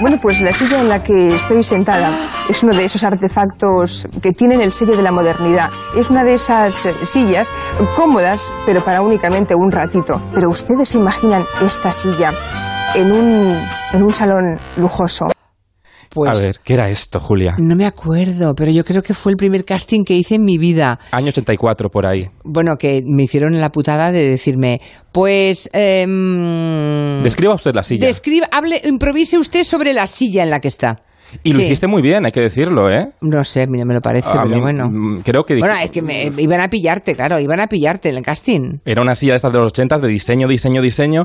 Bueno, 0.00 0.18
pues 0.20 0.40
la 0.40 0.50
silla 0.50 0.80
en 0.80 0.88
la 0.88 1.02
que 1.02 1.34
estoy 1.34 1.62
sentada 1.62 2.10
es 2.48 2.62
uno 2.62 2.74
de 2.74 2.86
esos 2.86 3.04
artefactos 3.04 4.08
que 4.22 4.32
tienen 4.32 4.62
el 4.62 4.72
sello 4.72 4.96
de 4.96 5.02
la 5.02 5.12
modernidad. 5.12 5.68
Es 5.94 6.08
una 6.08 6.24
de 6.24 6.32
esas 6.32 6.86
eh, 6.86 6.92
sillas 6.92 7.52
cómodas, 7.96 8.50
pero 8.64 8.82
para 8.82 9.02
únicamente 9.02 9.54
un 9.54 9.70
ratito. 9.70 10.22
Pero 10.32 10.48
ustedes 10.48 10.94
imaginan 10.94 11.44
esta 11.62 11.92
silla 11.92 12.32
en 12.94 13.12
un, 13.12 13.58
en 13.92 14.02
un 14.02 14.14
salón 14.14 14.58
lujoso. 14.78 15.26
Pues 16.16 16.30
A 16.30 16.34
ver, 16.46 16.60
¿qué 16.64 16.72
era 16.74 16.88
esto, 16.88 17.20
Julia? 17.20 17.54
no 17.58 17.76
me 17.76 17.84
acuerdo, 17.84 18.54
pero 18.54 18.70
yo 18.70 18.84
creo 18.84 19.02
que 19.02 19.12
fue 19.12 19.32
el 19.32 19.36
primer 19.36 19.64
casting 19.66 20.02
que 20.02 20.14
hice 20.14 20.36
en 20.36 20.44
mi 20.44 20.56
vida. 20.56 20.98
Año 21.12 21.28
84 21.28 21.90
por 21.90 22.06
ahí. 22.06 22.30
Bueno, 22.42 22.76
que 22.76 23.02
me 23.06 23.24
hicieron 23.24 23.60
la 23.60 23.70
putada 23.70 24.10
de 24.12 24.26
decirme, 24.26 24.80
pues... 25.12 25.68
em, 25.74 27.22
Describa 27.22 27.54
usted 27.54 27.74
la 27.74 27.82
silla. 27.82 28.06
describa- 28.08 28.48
hable, 28.50 28.80
improvise 28.84 29.36
usted 29.38 29.64
sobre 29.64 29.92
la 29.92 30.06
silla 30.06 30.42
en 30.42 30.50
la 30.50 30.60
que 30.60 30.68
está. 30.68 31.02
Y 31.42 31.52
lo 31.52 31.58
Sí. 31.60 31.64
hiciste 31.66 31.86
muy 31.86 32.02
bien, 32.02 32.24
hay 32.26 32.32
que 32.32 32.40
decirlo, 32.40 32.90
¿eh? 32.90 33.08
No 33.20 33.44
sé, 33.44 33.66
mira, 33.66 33.84
me 33.84 33.94
lo 33.94 34.00
parece, 34.00 34.28
A 34.30 34.42
pero 34.42 34.46
mí, 34.48 34.60
bueno. 34.60 34.88
mm, 34.90 35.20
Creo 35.22 35.44
que 35.44 35.56
Bueno, 35.58 35.74
dijiste- 35.74 36.00
es 36.00 36.06
que 36.30 36.30
me, 36.32 36.42
iban 36.42 36.60
a 36.60 36.68
pillarte, 36.68 37.14
claro, 37.14 37.38
iban 37.40 37.60
a 37.60 37.66
pillarte 37.66 38.08
en 38.10 38.16
el 38.16 38.22
casting. 38.22 38.78
Era 38.84 39.02
una 39.02 39.14
silla 39.14 39.32
de 39.32 39.36
estas 39.36 39.52
de 39.52 39.58
los 39.58 39.68
80 39.72 39.96
de 39.98 40.08
diseño, 40.08 40.48
diseño, 40.48 40.80
diseño, 40.82 41.24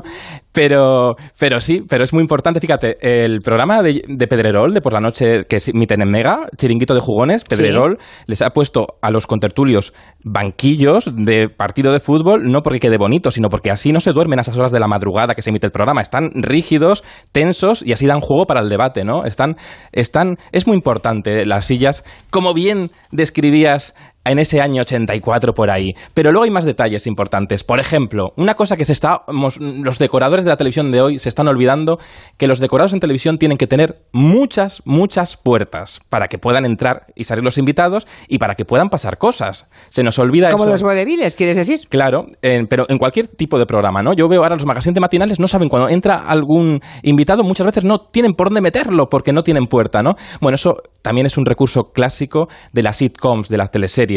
pero, 0.52 1.14
pero 1.38 1.60
sí, 1.60 1.82
pero 1.88 2.04
es 2.04 2.12
muy 2.12 2.22
importante. 2.22 2.60
Fíjate, 2.60 2.96
el 3.00 3.40
programa 3.40 3.82
de, 3.82 4.02
de 4.06 4.26
Pedrerol, 4.26 4.74
de 4.74 4.80
por 4.80 4.92
la 4.92 5.00
noche 5.00 5.44
que 5.48 5.60
se 5.60 5.70
emiten 5.70 6.02
en 6.02 6.10
Mega, 6.10 6.46
Chiringuito 6.56 6.94
de 6.94 7.00
Jugones, 7.00 7.44
Pedrerol, 7.44 7.98
les 8.26 8.42
ha 8.42 8.50
puesto 8.50 8.86
a 9.00 9.10
los 9.10 9.26
contertulios 9.26 9.92
banquillos 10.24 11.10
de 11.16 11.48
partido 11.48 11.92
de 11.92 12.00
fútbol, 12.00 12.50
no 12.50 12.60
porque 12.62 12.80
quede 12.80 12.98
bonito, 12.98 13.30
sino 13.30 13.48
porque 13.48 13.70
así 13.70 13.92
no 13.92 14.00
se 14.00 14.12
duermen 14.12 14.38
a 14.38 14.42
esas 14.42 14.56
horas 14.56 14.72
de 14.72 14.80
la 14.80 14.86
madrugada 14.88 15.34
que 15.34 15.42
se 15.42 15.50
emite 15.50 15.66
el 15.66 15.72
programa. 15.72 16.02
Están 16.02 16.30
rígidos, 16.34 17.02
tensos 17.32 17.82
y 17.86 17.92
así 17.92 18.06
dan 18.06 18.20
juego 18.20 18.46
para 18.46 18.60
el 18.60 18.68
debate, 18.68 19.04
¿no? 19.04 19.24
Están, 19.24 19.56
están, 19.92 20.38
es 20.52 20.66
muy 20.66 20.76
importante 20.76 21.44
las 21.44 21.66
sillas, 21.66 22.04
como 22.30 22.54
bien 22.54 22.90
describías 23.10 23.94
en 24.24 24.38
ese 24.38 24.60
año 24.60 24.82
84 24.82 25.52
por 25.54 25.70
ahí. 25.70 25.94
Pero 26.14 26.30
luego 26.32 26.44
hay 26.44 26.50
más 26.50 26.64
detalles 26.64 27.06
importantes. 27.06 27.64
Por 27.64 27.80
ejemplo, 27.80 28.32
una 28.36 28.54
cosa 28.54 28.76
que 28.76 28.84
se 28.84 28.92
está 28.92 29.22
los 29.28 29.98
decoradores 29.98 30.44
de 30.44 30.50
la 30.50 30.56
televisión 30.56 30.90
de 30.90 31.00
hoy 31.00 31.18
se 31.18 31.28
están 31.28 31.48
olvidando 31.48 31.98
que 32.38 32.46
los 32.46 32.58
decorados 32.60 32.92
en 32.92 33.00
televisión 33.00 33.38
tienen 33.38 33.58
que 33.58 33.66
tener 33.66 34.02
muchas 34.12 34.82
muchas 34.84 35.36
puertas 35.36 36.00
para 36.08 36.28
que 36.28 36.38
puedan 36.38 36.64
entrar 36.64 37.06
y 37.16 37.24
salir 37.24 37.42
los 37.44 37.58
invitados 37.58 38.06
y 38.28 38.38
para 38.38 38.54
que 38.54 38.64
puedan 38.64 38.88
pasar 38.88 39.18
cosas. 39.18 39.68
Se 39.88 40.02
nos 40.02 40.18
olvida 40.18 40.50
Como 40.50 40.64
eso. 40.64 40.72
los 40.72 40.82
vodeviles, 40.82 41.34
¿quieres 41.34 41.56
decir? 41.56 41.80
Claro, 41.88 42.26
en- 42.42 42.66
pero 42.66 42.84
en 42.88 42.98
cualquier 42.98 43.26
tipo 43.28 43.58
de 43.58 43.66
programa, 43.66 44.02
¿no? 44.02 44.12
Yo 44.12 44.28
veo 44.28 44.42
ahora 44.42 44.56
los 44.56 44.66
magazines 44.66 45.00
matinales, 45.00 45.40
no 45.40 45.48
saben 45.48 45.68
cuando 45.68 45.88
entra 45.88 46.16
algún 46.26 46.80
invitado, 47.02 47.42
muchas 47.42 47.66
veces 47.66 47.84
no 47.84 47.98
tienen 48.12 48.34
por 48.34 48.48
dónde 48.48 48.60
meterlo 48.60 49.06
porque 49.10 49.32
no 49.32 49.42
tienen 49.42 49.66
puerta, 49.66 50.02
¿no? 50.02 50.12
Bueno, 50.40 50.54
eso 50.56 50.74
también 51.02 51.26
es 51.26 51.36
un 51.36 51.44
recurso 51.46 51.90
clásico 51.92 52.46
de 52.72 52.82
las 52.82 52.96
sitcoms, 52.96 53.48
de 53.48 53.56
las 53.56 53.70
teleseries, 53.70 54.11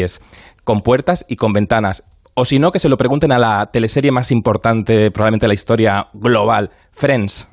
con 0.64 0.82
puertas 0.82 1.24
y 1.28 1.36
con 1.36 1.52
ventanas. 1.52 2.04
O 2.38 2.44
si 2.44 2.58
no, 2.58 2.70
que 2.70 2.78
se 2.78 2.90
lo 2.90 2.98
pregunten 2.98 3.32
a 3.32 3.38
la 3.38 3.70
teleserie 3.72 4.12
más 4.12 4.30
importante, 4.30 5.10
probablemente 5.10 5.44
de 5.44 5.48
la 5.48 5.54
historia 5.54 6.08
global, 6.12 6.70
Friends. 6.92 7.48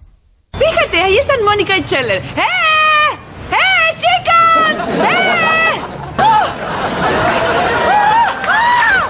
Fíjate, 0.59 1.01
ahí 1.01 1.17
están 1.17 1.41
Mónica 1.45 1.77
y 1.77 1.83
Scheller. 1.83 2.21
¡Eh! 2.21 2.41
¡Eh, 3.50 3.95
chicos! 3.95 4.85
¡Eh! 4.89 5.81
¡Oh! 6.19 6.45
¡Oh! 7.88 8.27
¡Oh! 8.45 9.03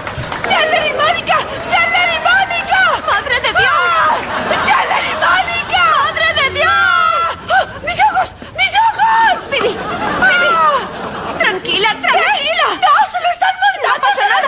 ¡Scheller 0.46 0.86
y 0.86 0.92
Mónica! 0.92 1.38
¡Scheller 1.66 2.08
y 2.14 2.18
Mónica! 2.22 2.80
¡Madre 3.10 3.36
de 3.42 3.50
Dios! 3.58 4.14
¡Scheller 4.62 5.04
y 5.10 5.14
Mónica! 5.26 5.84
¡Madre 6.04 6.28
de 6.40 6.46
Dios! 6.54 7.26
¡Oh! 7.50 7.64
¡Mis 7.84 7.98
ojos! 7.98 8.28
¡Mis 8.56 8.72
ojos! 8.86 9.50
¡Vivi! 9.50 9.74
¡Vivi! 9.74 10.52
¡Tranquila, 11.38 11.90
tranquila! 12.00 12.68
¡No, 12.78 12.92
se 13.10 13.18
lo 13.20 13.28
están 13.32 13.54
montando! 13.58 13.88
¡No 13.88 14.00
pasa 14.00 14.22
nada! 14.28 14.44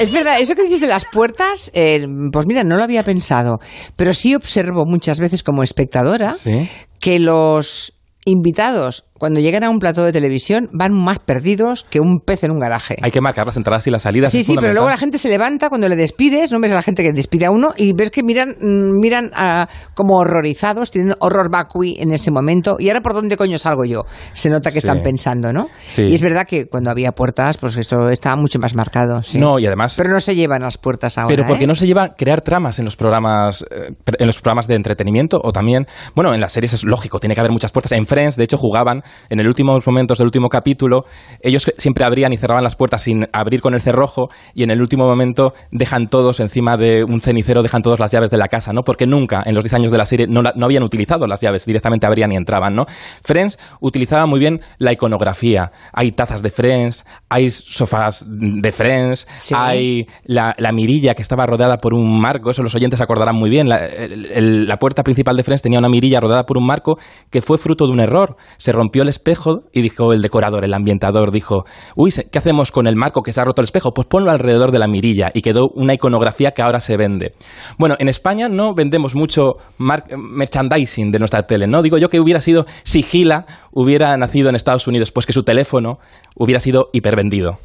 Es 0.00 0.12
verdad, 0.12 0.40
eso 0.40 0.54
que 0.54 0.62
dices 0.62 0.80
de 0.80 0.86
las 0.86 1.04
puertas, 1.04 1.70
eh, 1.74 2.06
pues 2.32 2.46
mira, 2.46 2.62
no 2.64 2.76
lo 2.76 2.82
había 2.84 3.02
pensado, 3.02 3.58
pero 3.96 4.12
sí 4.12 4.34
observo 4.34 4.84
muchas 4.86 5.18
veces 5.18 5.42
como 5.42 5.62
espectadora 5.62 6.34
Sí. 6.34 6.68
que 7.00 7.18
los 7.18 7.94
invitados, 8.24 9.04
cuando 9.18 9.40
llegan 9.40 9.64
a 9.64 9.70
un 9.70 9.78
plató 9.78 10.04
de 10.04 10.12
televisión, 10.12 10.68
van 10.72 10.92
más 10.94 11.18
perdidos 11.18 11.84
que 11.90 12.00
un 12.00 12.20
pez 12.20 12.44
en 12.44 12.52
un 12.52 12.58
garaje. 12.58 12.96
Hay 13.02 13.10
que 13.10 13.20
marcar 13.20 13.46
las 13.46 13.56
entradas 13.56 13.86
y 13.86 13.90
las 13.90 14.02
salidas. 14.02 14.30
Sí, 14.30 14.44
sí, 14.44 14.54
pero 14.58 14.72
luego 14.72 14.88
la 14.88 14.96
gente 14.96 15.18
se 15.18 15.28
levanta 15.28 15.68
cuando 15.68 15.88
le 15.88 15.96
despides, 15.96 16.52
no 16.52 16.60
ves 16.60 16.72
a 16.72 16.76
la 16.76 16.82
gente 16.82 17.02
que 17.02 17.12
despide 17.12 17.46
a 17.46 17.50
uno 17.50 17.72
y 17.76 17.92
ves 17.92 18.10
que 18.10 18.22
miran, 18.22 18.50
mm, 18.60 19.00
miran 19.00 19.30
ah, 19.34 19.68
como 19.94 20.16
horrorizados, 20.18 20.90
tienen 20.90 21.14
horror 21.20 21.50
vacui 21.50 21.96
en 21.98 22.12
ese 22.12 22.30
momento. 22.30 22.76
Y 22.78 22.88
ahora 22.88 23.00
por 23.00 23.14
dónde 23.14 23.36
coño 23.36 23.58
salgo 23.58 23.84
yo? 23.84 24.04
Se 24.32 24.50
nota 24.50 24.70
que 24.70 24.80
Sí. 24.80 24.86
están 24.86 25.02
pensando, 25.02 25.52
¿no? 25.52 25.68
Sí. 25.84 26.02
Y 26.04 26.14
es 26.14 26.22
verdad 26.22 26.46
que 26.46 26.66
cuando 26.66 26.90
había 26.90 27.12
puertas, 27.12 27.58
pues 27.58 27.76
eso 27.76 28.08
estaba 28.10 28.36
mucho 28.36 28.58
más 28.58 28.74
marcado. 28.74 29.22
sí. 29.22 29.38
No, 29.38 29.58
y 29.58 29.66
además... 29.66 29.94
Pero 29.96 30.10
no 30.10 30.20
se 30.20 30.34
llevan 30.34 30.62
las 30.62 30.78
puertas 30.78 31.18
ahora. 31.18 31.34
Pero 31.34 31.46
porque 31.46 31.64
¿eh? 31.64 31.66
no 31.66 31.74
se 31.74 31.86
lleva 31.86 32.04
a 32.04 32.14
crear 32.14 32.42
tramas 32.42 32.78
en 32.78 32.84
los 32.84 32.96
programas 32.96 33.64
eh, 33.70 33.92
en 34.18 34.26
los 34.26 34.40
programas 34.40 34.66
de 34.68 34.74
entretenimiento 34.74 35.40
o 35.42 35.52
también, 35.52 35.86
bueno, 36.14 36.34
en 36.34 36.40
las 36.40 36.52
series 36.52 36.72
es 36.72 36.84
lógico, 36.84 37.18
tiene 37.18 37.34
que 37.34 37.40
haber 37.40 37.52
muchas 37.52 37.72
puertas. 37.72 37.92
En 37.92 38.06
Friends, 38.06 38.36
de 38.36 38.44
hecho, 38.44 38.56
jugaban 38.56 39.02
en 39.30 39.40
el 39.40 39.48
últimos 39.48 39.86
momentos 39.86 40.18
del 40.18 40.26
último 40.26 40.48
capítulo, 40.48 41.02
ellos 41.42 41.70
siempre 41.78 42.04
abrían 42.04 42.32
y 42.32 42.36
cerraban 42.36 42.62
las 42.64 42.76
puertas 42.76 43.02
sin 43.02 43.26
abrir 43.32 43.60
con 43.60 43.74
el 43.74 43.80
cerrojo 43.80 44.28
y 44.54 44.62
en 44.62 44.70
el 44.70 44.80
último 44.80 45.04
momento 45.06 45.52
dejan 45.70 46.08
todos 46.08 46.40
encima 46.40 46.76
de 46.76 47.04
un 47.04 47.20
cenicero, 47.20 47.62
dejan 47.62 47.82
todas 47.82 47.98
las 48.00 48.10
llaves 48.10 48.30
de 48.30 48.36
la 48.36 48.48
casa, 48.48 48.72
¿no? 48.72 48.82
Porque 48.82 49.06
nunca 49.06 49.42
en 49.44 49.54
los 49.54 49.64
10 49.64 49.74
años 49.74 49.92
de 49.92 49.98
la 49.98 50.04
serie 50.04 50.26
no, 50.28 50.42
la- 50.42 50.52
no 50.54 50.66
habían 50.66 50.82
utilizado 50.82 51.26
las 51.26 51.40
llaves, 51.40 51.64
directamente 51.64 52.06
abrían 52.06 52.32
y 52.32 52.36
entraban, 52.36 52.74
¿no? 52.74 52.84
Friends 53.24 53.58
utilizaba 53.80 54.26
muy 54.26 54.38
bien 54.38 54.60
la 54.78 54.92
iconografía. 54.92 55.70
Hay 55.92 56.12
tazas 56.12 56.42
de 56.42 56.50
Friends, 56.50 57.04
hay 57.28 57.50
sofás 57.50 58.24
de 58.28 58.72
Friends, 58.72 59.26
Sí. 59.38 59.54
hay 59.56 60.06
la, 60.24 60.54
la 60.58 60.72
mirilla 60.72 61.14
que 61.14 61.22
estaba 61.22 61.46
rodeada 61.46 61.76
por 61.78 61.94
un 61.94 62.20
marco, 62.20 62.50
eso 62.50 62.62
los 62.62 62.74
oyentes 62.74 63.00
acordarán 63.00 63.36
muy 63.36 63.50
bien. 63.50 63.68
La, 63.68 63.84
el- 63.86 64.26
el- 64.32 64.68
la 64.68 64.76
puerta 64.78 65.02
principal 65.02 65.36
de 65.36 65.42
Friends 65.44 65.62
tenía 65.62 65.78
una 65.78 65.88
mirilla 65.88 66.20
rodeada 66.20 66.44
por 66.44 66.58
un 66.58 66.66
marco 66.66 66.98
que 67.30 67.42
fue 67.42 67.58
fruto 67.58 67.86
de 67.86 67.92
un 67.92 68.00
error. 68.00 68.36
Se 68.56 68.72
rompió 68.72 68.97
el 69.02 69.08
espejo 69.08 69.62
y 69.72 69.82
dijo 69.82 70.12
el 70.12 70.22
decorador, 70.22 70.64
el 70.64 70.74
ambientador, 70.74 71.32
dijo, 71.32 71.64
uy, 71.96 72.12
¿qué 72.30 72.38
hacemos 72.38 72.72
con 72.72 72.86
el 72.86 72.96
marco 72.96 73.22
que 73.22 73.32
se 73.32 73.40
ha 73.40 73.44
roto 73.44 73.60
el 73.60 73.64
espejo? 73.64 73.92
Pues 73.92 74.06
ponlo 74.08 74.30
alrededor 74.30 74.72
de 74.72 74.78
la 74.78 74.88
mirilla 74.88 75.28
y 75.34 75.42
quedó 75.42 75.68
una 75.74 75.94
iconografía 75.94 76.52
que 76.52 76.62
ahora 76.62 76.80
se 76.80 76.96
vende. 76.96 77.34
Bueno, 77.78 77.96
en 77.98 78.08
España 78.08 78.48
no 78.48 78.74
vendemos 78.74 79.14
mucho 79.14 79.54
merchandising 79.78 81.10
de 81.10 81.18
nuestra 81.18 81.42
tele, 81.44 81.66
¿no? 81.66 81.82
Digo 81.82 81.98
yo 81.98 82.08
que 82.08 82.20
hubiera 82.20 82.40
sido 82.40 82.64
Sigila, 82.84 83.46
hubiera 83.72 84.16
nacido 84.16 84.48
en 84.48 84.56
Estados 84.56 84.86
Unidos, 84.86 85.12
pues 85.12 85.26
que 85.26 85.32
su 85.32 85.42
teléfono 85.42 85.98
hubiera 86.36 86.60
sido 86.60 86.90
hipervendido. 86.92 87.58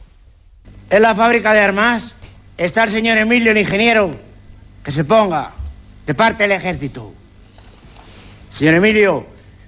En 0.89 1.01
la 1.01 1.15
fábrica 1.15 1.53
de 1.53 1.59
armas 1.59 2.13
está 2.57 2.83
el 2.83 2.89
señor 2.91 3.17
Emilio, 3.17 3.51
el 3.51 3.57
ingeniero. 3.57 4.11
Que 4.83 4.91
se 4.91 5.05
ponga 5.05 5.51
de 6.05 6.13
parte 6.13 6.43
del 6.43 6.51
ejército. 6.51 7.13
Señor 8.51 8.75
Emilio, 8.75 9.25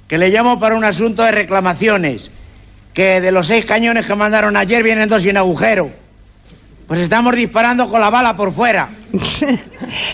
que 0.07 0.17
le 0.17 0.29
llamo 0.29 0.59
para 0.59 0.75
un 0.75 0.83
asunto 0.83 1.23
de 1.23 1.31
reclamaciones. 1.31 2.31
Que 2.93 3.19
de 3.19 3.31
los 3.31 3.47
seis 3.47 3.65
cañones 3.65 4.05
que 4.05 4.15
mandaron 4.15 4.55
ayer 4.55 4.81
vienen 4.81 5.09
dos 5.09 5.23
sin 5.23 5.37
agujero. 5.37 5.89
Pues 6.87 7.01
estamos 7.01 7.35
disparando 7.35 7.89
con 7.89 7.99
la 7.99 8.09
bala 8.09 8.35
por 8.35 8.53
fuera. 8.53 8.89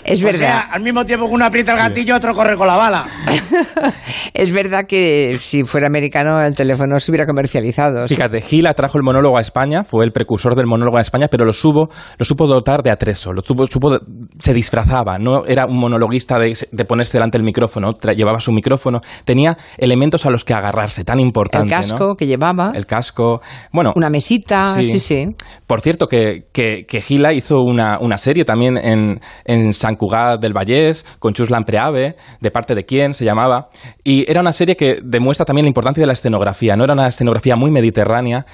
Es 0.04 0.20
O 0.20 0.22
sea, 0.22 0.32
verdad. 0.32 0.60
al 0.70 0.82
mismo 0.82 1.04
tiempo 1.04 1.26
que 1.28 1.32
uno 1.34 1.44
aprieta 1.44 1.72
el 1.72 1.78
gatillo, 1.78 2.16
otro 2.16 2.34
corre 2.34 2.56
con 2.56 2.66
la 2.66 2.76
bala. 2.76 3.06
es 4.34 4.52
verdad 4.52 4.84
que 4.86 5.38
si 5.40 5.64
fuera 5.64 5.86
americano 5.86 6.40
el 6.44 6.54
teléfono 6.54 6.98
se 6.98 7.10
hubiera 7.10 7.26
comercializado. 7.26 8.06
Fíjate, 8.08 8.40
Gila 8.40 8.74
trajo 8.74 8.98
el 8.98 9.04
monólogo 9.04 9.38
a 9.38 9.40
España, 9.40 9.82
fue 9.84 10.04
el 10.04 10.12
precursor 10.12 10.54
del 10.56 10.66
monólogo 10.66 10.98
a 10.98 11.00
España, 11.00 11.28
pero 11.30 11.44
lo 11.44 11.52
supo, 11.52 11.88
lo 12.18 12.24
supo 12.24 12.46
dotar 12.46 12.82
de 12.82 12.90
atrezo, 12.90 13.32
lo 13.32 13.42
supo, 13.42 13.64
supo- 13.66 14.00
se 14.38 14.52
disfrazaba, 14.54 15.18
no 15.18 15.44
era 15.46 15.66
un 15.66 15.78
monologuista 15.78 16.38
de, 16.38 16.56
de 16.70 16.84
ponerse 16.84 17.12
delante 17.18 17.38
del 17.38 17.44
micrófono, 17.44 17.92
tra- 17.92 18.14
llevaba 18.14 18.40
su 18.40 18.52
micrófono, 18.52 19.00
tenía 19.24 19.56
elementos 19.78 20.26
a 20.26 20.30
los 20.30 20.44
que 20.44 20.54
agarrarse, 20.54 21.04
tan 21.04 21.18
El 21.18 21.26
importante. 21.26 21.66
¿no? 21.66 21.76
casco 21.76 22.14
que 22.16 22.26
llevaba, 22.26 22.72
El 22.74 22.86
casco. 22.86 23.40
Bueno, 23.72 23.92
una 23.96 24.10
mesita, 24.10 24.74
sí, 24.76 24.84
Sí. 24.84 24.98
sí. 24.98 25.26
por 25.66 25.80
cierto, 25.80 26.06
que, 26.06 26.44
que, 26.52 26.84
que 26.86 27.00
Gila 27.00 27.32
hizo 27.32 27.60
una, 27.60 27.98
una 28.00 28.18
serie 28.18 28.44
también 28.44 28.76
en, 28.76 28.91
en 28.92 29.72
Sant 29.72 29.96
Cugat 29.98 30.40
del 30.40 30.52
Vallès, 30.52 31.04
con 31.18 31.32
Chus 31.32 31.50
Lampreave, 31.50 32.16
de 32.40 32.50
parte 32.50 32.74
de 32.74 32.84
quién 32.84 33.14
se 33.14 33.24
llamaba. 33.24 33.68
Y 34.04 34.30
era 34.30 34.40
una 34.40 34.52
serie 34.52 34.76
que 34.76 34.98
demuestra 35.02 35.44
también 35.46 35.64
la 35.64 35.68
importancia 35.70 36.00
de 36.02 36.06
la 36.06 36.12
escenografía. 36.12 36.76
No 36.76 36.84
era 36.84 36.94
una 36.94 37.08
escenografía 37.08 37.56
muy 37.56 37.70
mediterránea. 37.70 38.46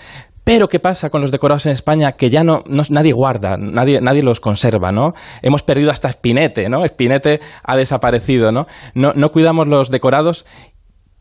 Pero 0.44 0.68
¿qué 0.70 0.80
pasa 0.80 1.10
con 1.10 1.20
los 1.20 1.30
decorados 1.30 1.66
en 1.66 1.72
España? 1.72 2.12
Que 2.12 2.30
ya 2.30 2.42
no- 2.42 2.62
nadie 2.88 3.12
guarda, 3.12 3.56
nadie, 3.58 4.00
nadie 4.00 4.22
los 4.22 4.40
conserva, 4.40 4.92
¿no? 4.92 5.12
Hemos 5.42 5.62
perdido 5.62 5.90
hasta 5.90 6.10
Spinete, 6.10 6.70
¿no? 6.70 6.86
Spinete 6.88 7.40
ha 7.62 7.76
desaparecido, 7.76 8.50
¿no? 8.50 8.66
No, 8.94 9.12
no 9.14 9.30
cuidamos 9.30 9.68
los 9.68 9.90
decorados 9.90 10.46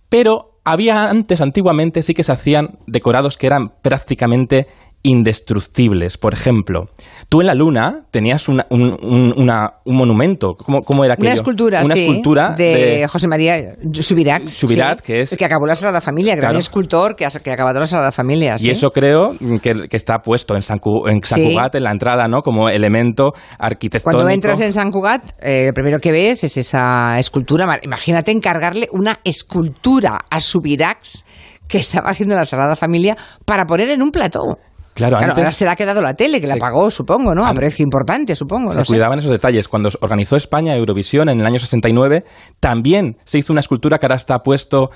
pero 0.09 0.59
había 0.63 1.09
antes, 1.09 1.41
antiguamente, 1.41 2.01
sí 2.01 2.13
que 2.13 2.23
se 2.23 2.31
hacían 2.31 2.79
decorados 2.87 3.37
que 3.37 3.47
eran 3.47 3.69
prácticamente 3.81 4.67
indestructibles. 5.03 6.17
Por 6.17 6.33
ejemplo, 6.33 6.87
tú 7.29 7.41
en 7.41 7.47
la 7.47 7.53
luna 7.53 8.05
tenías 8.11 8.47
una- 8.49 8.65
un, 8.69 8.95
un- 9.01 9.33
una- 9.37 9.73
un 9.85 9.95
monumento. 9.95 10.55
¿Cómo, 10.55 10.81
cómo 10.81 11.03
era 11.05 11.13
aquello? 11.13 11.29
Una 11.29 11.35
escultura, 11.35 11.81
Una 11.83 11.95
sí, 11.95 12.05
escultura 12.05 12.53
de, 12.57 13.07
José 13.09 13.27
María 13.27 13.75
Subirac. 13.93 14.47
Subirac, 14.47 14.99
sí, 14.99 15.03
que 15.13 15.21
es- 15.21 15.37
que 15.37 15.45
acabó 15.45 15.65
la 15.67 15.75
Sagrada 15.75 16.01
Familia, 16.01 16.35
gran 16.35 16.49
Claro. 16.49 16.59
escultor 16.59 17.15
que 17.15 17.25
ha, 17.25 17.29
que 17.29 17.49
ha 17.49 17.53
acabado 17.53 17.79
la 17.79 17.87
Sagrada 17.87 18.11
Familia. 18.11 18.55
Y 18.55 18.59
sí. 18.59 18.69
eso 18.69 18.89
creo 18.91 19.31
que, 19.61 19.87
que 19.89 19.97
está 19.97 20.19
puesto 20.19 20.55
en 20.55 20.61
San, 20.61 20.79
Cu- 20.79 21.07
en 21.07 21.23
San. 21.23 21.41
Cugat, 21.43 21.75
en 21.75 21.83
la 21.83 21.91
entrada, 21.91 22.27
¿no? 22.27 22.41
Como 22.41 22.69
elemento 22.69 23.31
arquitectónico. 23.59 24.17
Cuando 24.17 24.33
entras 24.33 24.59
en 24.61 24.73
San 24.73 24.91
Cugat, 24.91 25.23
eh, 25.41 25.65
lo 25.67 25.73
primero 25.73 25.99
que 25.99 26.11
ves 26.11 26.43
es 26.43 26.57
esa 26.57 27.17
escultura. 27.19 27.65
Ma- 27.65 27.77
Imagínate 27.83 28.31
encargarle 28.31 28.87
una 28.91 29.19
escultura 29.23 30.19
a 30.29 30.39
Subirax 30.39 31.23
que 31.67 31.77
estaba 31.79 32.09
haciendo 32.09 32.35
la 32.35 32.45
Sagrada 32.45 32.75
Familia 32.75 33.17
para 33.45 33.65
poner 33.65 33.89
en 33.89 34.01
un 34.01 34.11
plató. 34.11 34.57
Claro, 34.97 35.17
Claro, 35.17 35.31
antes 35.31 35.37
ahora 35.37 35.51
se 35.51 35.63
le 35.63 35.69
ha 35.69 35.75
quedado 35.75 36.01
la 36.01 36.15
tele, 36.15 36.41
que 36.41 36.47
la 36.47 36.55
pagó, 36.55 36.89
supongo, 36.89 37.35
¿no? 37.35 37.45
A 37.45 37.53
precio 37.53 37.83
importante, 37.83 38.35
supongo. 38.35 38.71
se 38.71 38.79
no 38.79 38.83
sé. 38.83 38.93
cuidaban 38.93 39.19
esos 39.19 39.29
detalles. 39.29 39.67
Cuando 39.67 39.89
organizó 40.01 40.35
España 40.35 40.75
Eurovisión 40.75 41.29
en 41.29 41.39
el 41.39 41.45
año 41.45 41.59
69, 41.59 42.23
también 42.59 43.17
se 43.23 43.37
hizo 43.37 43.53
una 43.53 43.59
escultura 43.59 43.99
que 43.99 44.07
ahora 44.07 44.15
está 44.15 44.39
puesto 44.39 44.89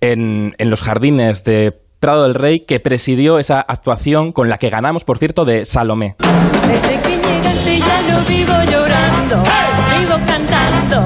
en, 0.00 0.54
en 0.58 0.70
los 0.70 0.80
jardines 0.80 1.42
de 1.42 1.72
Prado 1.98 2.22
del 2.22 2.34
Rey, 2.34 2.60
que 2.60 2.78
presidió 2.78 3.40
esa 3.40 3.58
actuación 3.60 4.30
con 4.30 4.48
la 4.48 4.58
que 4.58 4.70
ganamos, 4.70 5.02
por 5.02 5.18
cierto, 5.18 5.44
de 5.44 5.64
Salomé. 5.64 6.14
Desde 6.20 7.00
que 7.02 7.16
llegaste 7.16 7.78
ya 7.80 8.02
no 8.12 8.20
vivo 8.28 8.52
llorando, 8.70 9.42
vivo 9.98 10.16
cantando, 10.24 11.04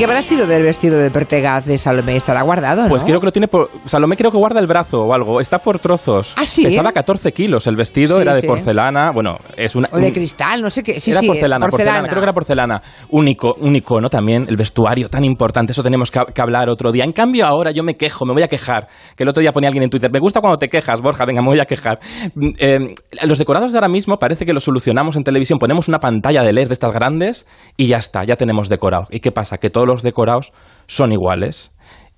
qué 0.00 0.06
habrá 0.06 0.22
sido 0.22 0.46
del 0.46 0.62
vestido 0.62 0.96
de 0.96 1.10
Pertegaz 1.10 1.66
de 1.66 1.76
Salomé? 1.76 2.16
¿Estará 2.16 2.40
guardado, 2.40 2.88
Pues 2.88 3.04
creo 3.04 3.20
que 3.20 3.26
lo 3.26 3.32
tiene 3.32 3.48
por... 3.48 3.68
Salomé 3.84 4.16
creo 4.16 4.30
que 4.30 4.38
guarda 4.38 4.58
el 4.58 4.66
brazo 4.66 5.02
o 5.02 5.12
algo. 5.12 5.42
Está 5.42 5.58
por 5.58 5.78
trozos. 5.78 6.32
¿Ah, 6.36 6.46
sí? 6.46 6.62
Pesaba 6.64 6.92
14 6.92 7.32
kilos. 7.32 7.66
El 7.66 7.76
vestido 7.76 8.16
Sí, 8.16 8.22
era 8.22 8.34
de 8.34 8.40
sí. 8.40 8.46
porcelana. 8.46 9.10
Bueno, 9.12 9.36
es 9.58 9.76
una... 9.76 9.90
O 9.92 9.98
de 9.98 10.06
un- 10.06 10.12
cristal, 10.14 10.62
no 10.62 10.70
sé 10.70 10.82
qué. 10.82 10.94
Sí, 10.98 11.10
era 11.10 11.20
sí, 11.20 11.26
porcelana, 11.26 11.66
porcelana, 11.68 12.08
creo 12.08 12.20
que 12.20 12.24
era 12.24 12.32
porcelana. 12.32 12.80
Único, 13.10 13.52
único, 13.60 14.00
¿no? 14.00 14.08
También 14.08 14.46
el 14.48 14.56
vestuario 14.56 15.10
tan 15.10 15.22
importante, 15.22 15.72
eso 15.72 15.82
tenemos 15.82 16.10
que, 16.10 16.18
que 16.34 16.40
hablar 16.40 16.70
otro 16.70 16.92
día. 16.92 17.04
En 17.04 17.12
cambio, 17.12 17.44
ahora 17.44 17.70
yo 17.70 17.82
me 17.82 17.98
quejo, 17.98 18.24
me 18.24 18.32
voy 18.32 18.42
a 18.42 18.48
quejar. 18.48 18.86
Que 19.16 19.24
el 19.24 19.28
otro 19.28 19.42
día 19.42 19.52
ponía 19.52 19.68
alguien 19.68 19.82
en 19.82 19.90
Twitter, 19.90 20.10
me 20.10 20.18
gusta 20.18 20.40
cuando 20.40 20.56
te 20.56 20.70
quejas, 20.70 21.02
Borja, 21.02 21.26
venga, 21.26 21.42
me 21.42 21.48
voy 21.48 21.60
a 21.60 21.66
quejar. 21.66 21.98
Mm, 22.34 22.48
eh, 22.58 22.94
los 23.24 23.36
decorados 23.36 23.70
de 23.72 23.76
ahora 23.76 23.88
mismo 23.88 24.16
parece 24.16 24.46
que 24.46 24.54
los 24.54 24.64
solucionamos 24.64 25.16
en 25.16 25.24
televisión, 25.24 25.58
ponemos 25.58 25.88
una 25.88 25.98
pantalla 25.98 26.42
de 26.42 26.54
LED 26.54 26.68
de 26.68 26.72
estas 26.72 26.94
grandes 26.94 27.46
y 27.76 27.86
ya 27.88 27.98
está, 27.98 28.24
ya 28.24 28.36
tenemos 28.36 28.70
decorado. 28.70 29.06
¿Y 29.10 29.20
qué 29.20 29.30
pasa? 29.30 29.58
Que 29.58 29.68
todos 29.68 29.89
los 29.90 30.02
decorados 30.02 30.52
son 30.86 31.12
iguales. 31.12 31.74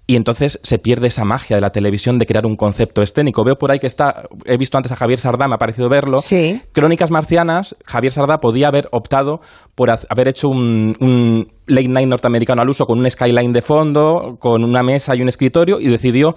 Y 0.06 0.16
entonces 0.16 0.58
se 0.62 0.78
pierde 0.78 1.06
esa 1.06 1.24
magia 1.24 1.56
de 1.56 1.62
la 1.62 1.70
televisión 1.70 2.18
de 2.18 2.26
crear 2.26 2.44
un 2.44 2.56
concepto 2.56 3.02
escénico. 3.02 3.44
Veo 3.44 3.54
por 3.54 3.70
ahí 3.70 3.78
que 3.78 3.87
está, 3.87 4.24
he 4.44 4.56
visto 4.56 4.76
antes 4.76 4.90
a 4.90 4.96
Javier 4.96 5.20
Sardá, 5.20 5.46
me 5.46 5.54
ha 5.54 5.58
parecido 5.58 5.88
verlo. 5.88 6.18
Sí. 6.18 6.61
Crónicas 6.72 7.11
Marcianas, 7.11 7.76
Javier 7.87 8.12
Sardá 8.12 8.38
podía 8.38 8.68
haber 8.68 8.88
optado 8.90 9.38
por 9.76 9.90
haber 9.90 10.28
hecho 10.28 10.48
un, 10.48 10.96
un 11.00 11.46
late 11.66 11.88
night 11.88 12.08
norteamericano 12.08 12.62
al 12.62 12.68
uso 12.68 12.85
con 12.85 12.98
un 12.98 13.08
skyline 13.08 13.52
de 13.52 13.62
fondo, 13.62 14.37
con 14.40 14.64
una 14.64 14.82
mesa 14.82 15.14
y 15.14 15.22
un 15.22 15.28
escritorio, 15.28 15.78
y 15.80 15.87
decidió 15.87 16.35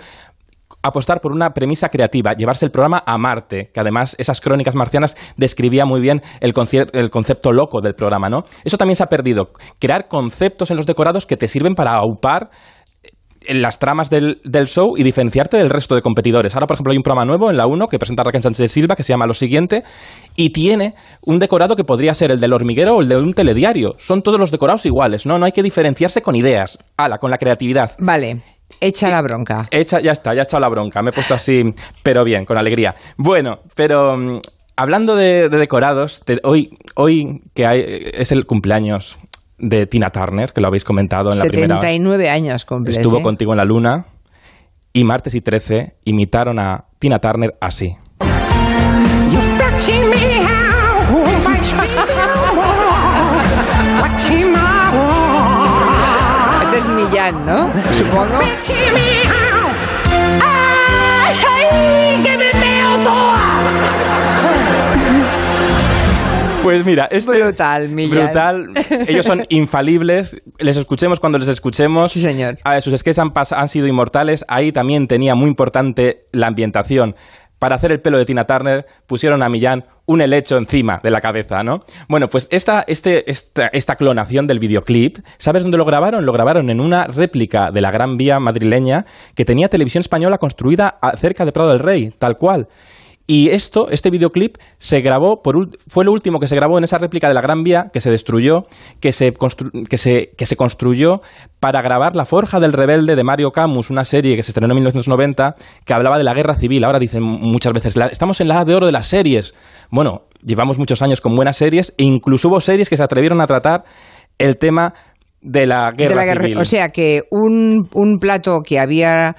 apostar 0.87 1.21
por 1.21 1.31
una 1.31 1.51
premisa 1.51 1.89
creativa, 1.89 2.33
llevarse 2.33 2.65
el 2.65 2.71
programa 2.71 3.03
a 3.05 3.17
Marte, 3.17 3.71
que 3.73 3.79
además 3.79 4.15
esas 4.19 4.41
crónicas 4.41 4.75
marcianas 4.75 5.15
describía 5.37 5.85
muy 5.85 6.01
bien 6.01 6.21
el, 6.39 6.53
el 6.93 7.09
concepto 7.09 7.51
loco 7.51 7.81
del 7.81 7.95
programa, 7.95 8.29
¿no? 8.29 8.43
Eso 8.63 8.77
también 8.77 8.95
se 8.95 9.03
ha 9.03 9.07
perdido. 9.07 9.49
Crear 9.79 10.07
conceptos 10.07 10.71
en 10.71 10.77
los 10.77 10.85
decorados 10.85 11.25
que 11.25 11.37
te 11.37 11.47
sirven 11.47 11.75
para 11.75 11.95
aupar 11.95 12.49
en 13.47 13.61
las 13.61 13.79
tramas 13.79 14.09
del, 14.09 14.41
del 14.43 14.67
show 14.67 14.97
y 14.97 15.03
diferenciarte 15.03 15.57
del 15.57 15.69
resto 15.69 15.95
de 15.95 16.01
competidores. 16.01 16.55
Ahora, 16.55 16.67
por 16.67 16.75
ejemplo, 16.75 16.91
hay 16.91 16.97
un 16.97 17.03
programa 17.03 17.25
nuevo 17.25 17.49
en 17.49 17.57
la 17.57 17.67
1 17.67 17.87
que 17.87 17.99
presenta 17.99 18.23
Raquel 18.23 18.41
Sánchez 18.41 18.59
de 18.59 18.69
Silva 18.69 18.95
que 18.95 19.03
se 19.03 19.13
llama 19.13 19.25
Lo 19.27 19.33
Siguiente 19.33 19.83
y 20.35 20.49
tiene 20.51 20.95
un 21.21 21.39
decorado 21.39 21.75
que 21.75 21.83
podría 21.83 22.13
ser 22.13 22.31
el 22.31 22.39
del 22.39 22.53
hormiguero 22.53 22.95
o 22.95 23.01
el 23.01 23.09
de 23.09 23.17
un 23.17 23.33
telediario. 23.33 23.95
Son 23.97 24.21
todos 24.21 24.39
los 24.39 24.51
decorados 24.51 24.85
iguales, 24.85 25.25
¿no? 25.25 25.37
No 25.37 25.45
hay 25.45 25.51
que 25.51 25.63
diferenciarse 25.63 26.21
con 26.21 26.35
ideas. 26.35 26.79
Ala, 26.97 27.17
con 27.17 27.31
la 27.31 27.37
creatividad. 27.37 27.91
Vale, 27.99 28.43
echa 28.79 29.09
la 29.09 29.21
bronca. 29.21 29.67
Hecha, 29.71 29.99
ya 29.99 30.11
está, 30.11 30.33
ya 30.33 30.41
he 30.41 30.43
echado 30.43 30.61
la 30.61 30.69
bronca. 30.69 31.01
Me 31.01 31.09
he 31.09 31.13
puesto 31.13 31.33
así, 31.33 31.63
pero 32.03 32.23
bien, 32.23 32.45
con 32.45 32.57
alegría. 32.57 32.95
Bueno, 33.17 33.59
pero 33.75 34.17
mm, 34.17 34.39
hablando 34.75 35.15
de, 35.15 35.49
de 35.49 35.57
decorados, 35.57 36.21
te- 36.25 36.39
hoy, 36.43 36.69
hoy 36.95 37.41
que 37.53 37.65
hay, 37.65 37.83
es 38.13 38.31
el 38.31 38.45
cumpleaños 38.45 39.17
de 39.57 39.85
Tina 39.87 40.09
Turner, 40.09 40.51
que 40.51 40.59
lo 40.61 40.67
habéis 40.67 40.83
comentado 40.83 41.31
en 41.31 41.37
la 41.39 41.45
primera. 41.45 41.75
79 41.79 42.29
años 42.29 42.65
cumples, 42.65 42.97
Estuvo 42.97 43.19
¿eh? 43.19 43.23
contigo 43.23 43.53
en 43.53 43.57
la 43.57 43.65
luna 43.65 44.05
y 44.91 45.03
martes 45.05 45.33
y 45.35 45.41
13 45.41 45.95
imitaron 46.05 46.59
a 46.59 46.85
Tina 46.99 47.19
Turner 47.19 47.55
así. 47.61 47.95
Es 56.85 56.91
Millán, 56.91 57.45
¿no? 57.47 57.71
Supongo. 57.97 58.39
Pues 66.61 66.83
mira, 66.85 67.07
este 67.11 67.39
Brutal, 67.41 67.89
Millán. 67.89 68.25
brutal. 68.25 68.67
Ellos 69.07 69.25
son 69.25 69.45
infalibles. 69.49 70.41
Les 70.59 70.77
escuchemos 70.77 71.19
cuando 71.19 71.37
les 71.39 71.47
escuchemos. 71.47 72.11
Sí, 72.11 72.21
señor. 72.21 72.57
A 72.63 72.71
ver, 72.71 72.81
sus 72.81 72.99
sketches 72.99 73.19
han 73.51 73.69
sido 73.69 73.87
inmortales. 73.87 74.45
Ahí 74.47 74.71
también 74.71 75.07
tenía 75.07 75.35
muy 75.35 75.47
importante 75.47 76.25
la 76.31 76.47
ambientación. 76.47 77.15
Para 77.65 77.77
hacer 77.77 77.91
el 77.91 77.99
pelo 77.99 78.19
de 78.19 78.25
Tina 78.25 78.43
Turner 78.43 78.85
pusieron 79.07 79.41
a 79.41 79.49
Millán 79.49 79.85
un 80.05 80.21
helecho 80.21 80.55
encima 80.55 80.99
de 81.01 81.09
la 81.09 81.19
cabeza, 81.19 81.63
¿no? 81.63 81.79
Bueno, 82.07 82.27
pues 82.27 82.47
esta, 82.51 82.83
este, 82.85 83.27
esta, 83.27 83.69
esta 83.73 83.95
clonación 83.95 84.45
del 84.45 84.59
videoclip, 84.59 85.17
¿sabes 85.39 85.63
dónde 85.63 85.79
lo 85.79 85.83
grabaron? 85.83 86.27
Lo 86.27 86.31
grabaron 86.31 86.69
en 86.69 86.79
una 86.79 87.05
réplica 87.07 87.71
de 87.71 87.81
la 87.81 87.89
Gran 87.89 88.17
Vía 88.17 88.39
madrileña 88.39 89.05
que 89.33 89.45
tenía 89.45 89.67
televisión 89.67 90.01
española 90.01 90.37
construida 90.37 90.99
cerca 91.17 91.43
de 91.43 91.51
Prado 91.51 91.71
del 91.71 91.79
Rey, 91.79 92.11
tal 92.19 92.35
cual. 92.35 92.67
Y 93.27 93.49
esto, 93.49 93.87
este 93.89 94.11
videoclip, 94.11 94.57
se 94.77 95.01
grabó, 95.01 95.41
por, 95.41 95.55
fue 95.87 96.05
lo 96.05 96.11
último 96.11 96.39
que 96.39 96.47
se 96.47 96.55
grabó 96.55 96.77
en 96.77 96.83
esa 96.83 96.99
réplica 96.99 97.27
de 97.27 97.33
la 97.33 97.41
Gran 97.41 97.63
Vía, 97.63 97.85
que 97.91 97.99
se 97.99 98.11
destruyó, 98.11 98.65
que 98.99 99.11
se, 99.11 99.33
constru- 99.33 99.87
que 99.87 99.97
se, 99.97 100.29
que 100.37 100.45
se 100.45 100.55
construyó 100.55 101.21
para 101.59 101.81
grabar 101.81 102.15
La 102.15 102.25
Forja 102.25 102.59
del 102.59 102.71
Rebelde 102.71 103.15
de 103.15 103.23
Mario 103.23 103.49
Camus, 103.49 103.89
una 103.89 104.05
serie 104.05 104.35
que 104.35 104.43
se 104.43 104.51
estrenó 104.51 104.71
en 104.71 104.75
1990, 104.75 105.55
que 105.85 105.93
hablaba 105.95 106.19
de 106.19 106.23
la 106.23 106.35
guerra 106.35 106.53
civil. 106.53 106.83
Ahora 106.83 106.99
dicen 106.99 107.23
muchas 107.23 107.73
veces, 107.73 107.95
"La- 107.97 108.07
estamos 108.07 108.39
en 108.41 108.47
la 108.47 108.55
edad 108.57 108.65
de 108.67 108.75
oro 108.75 108.85
de 108.85 108.91
las 108.91 109.07
series. 109.07 109.55
Bueno, 109.89 110.27
llevamos 110.43 110.77
muchos 110.77 111.01
años 111.01 111.19
con 111.19 111.35
buenas 111.35 111.57
series, 111.57 111.95
e 111.97 112.03
incluso 112.03 112.49
hubo 112.49 112.59
series 112.59 112.89
que 112.89 112.97
se 112.97 113.03
atrevieron 113.03 113.41
a 113.41 113.47
tratar 113.47 113.85
el 114.37 114.57
tema 114.57 114.93
de 115.41 115.65
la 115.65 115.91
guerra, 115.97 116.09
de 116.09 116.15
la 116.15 116.25
guerra. 116.25 116.43
civil. 116.43 116.57
O 116.59 116.65
sea 116.65 116.89
que 116.89 117.23
un, 117.31 117.87
un 117.93 118.19
plato 118.19 118.59
que 118.63 118.77
había 118.79 119.35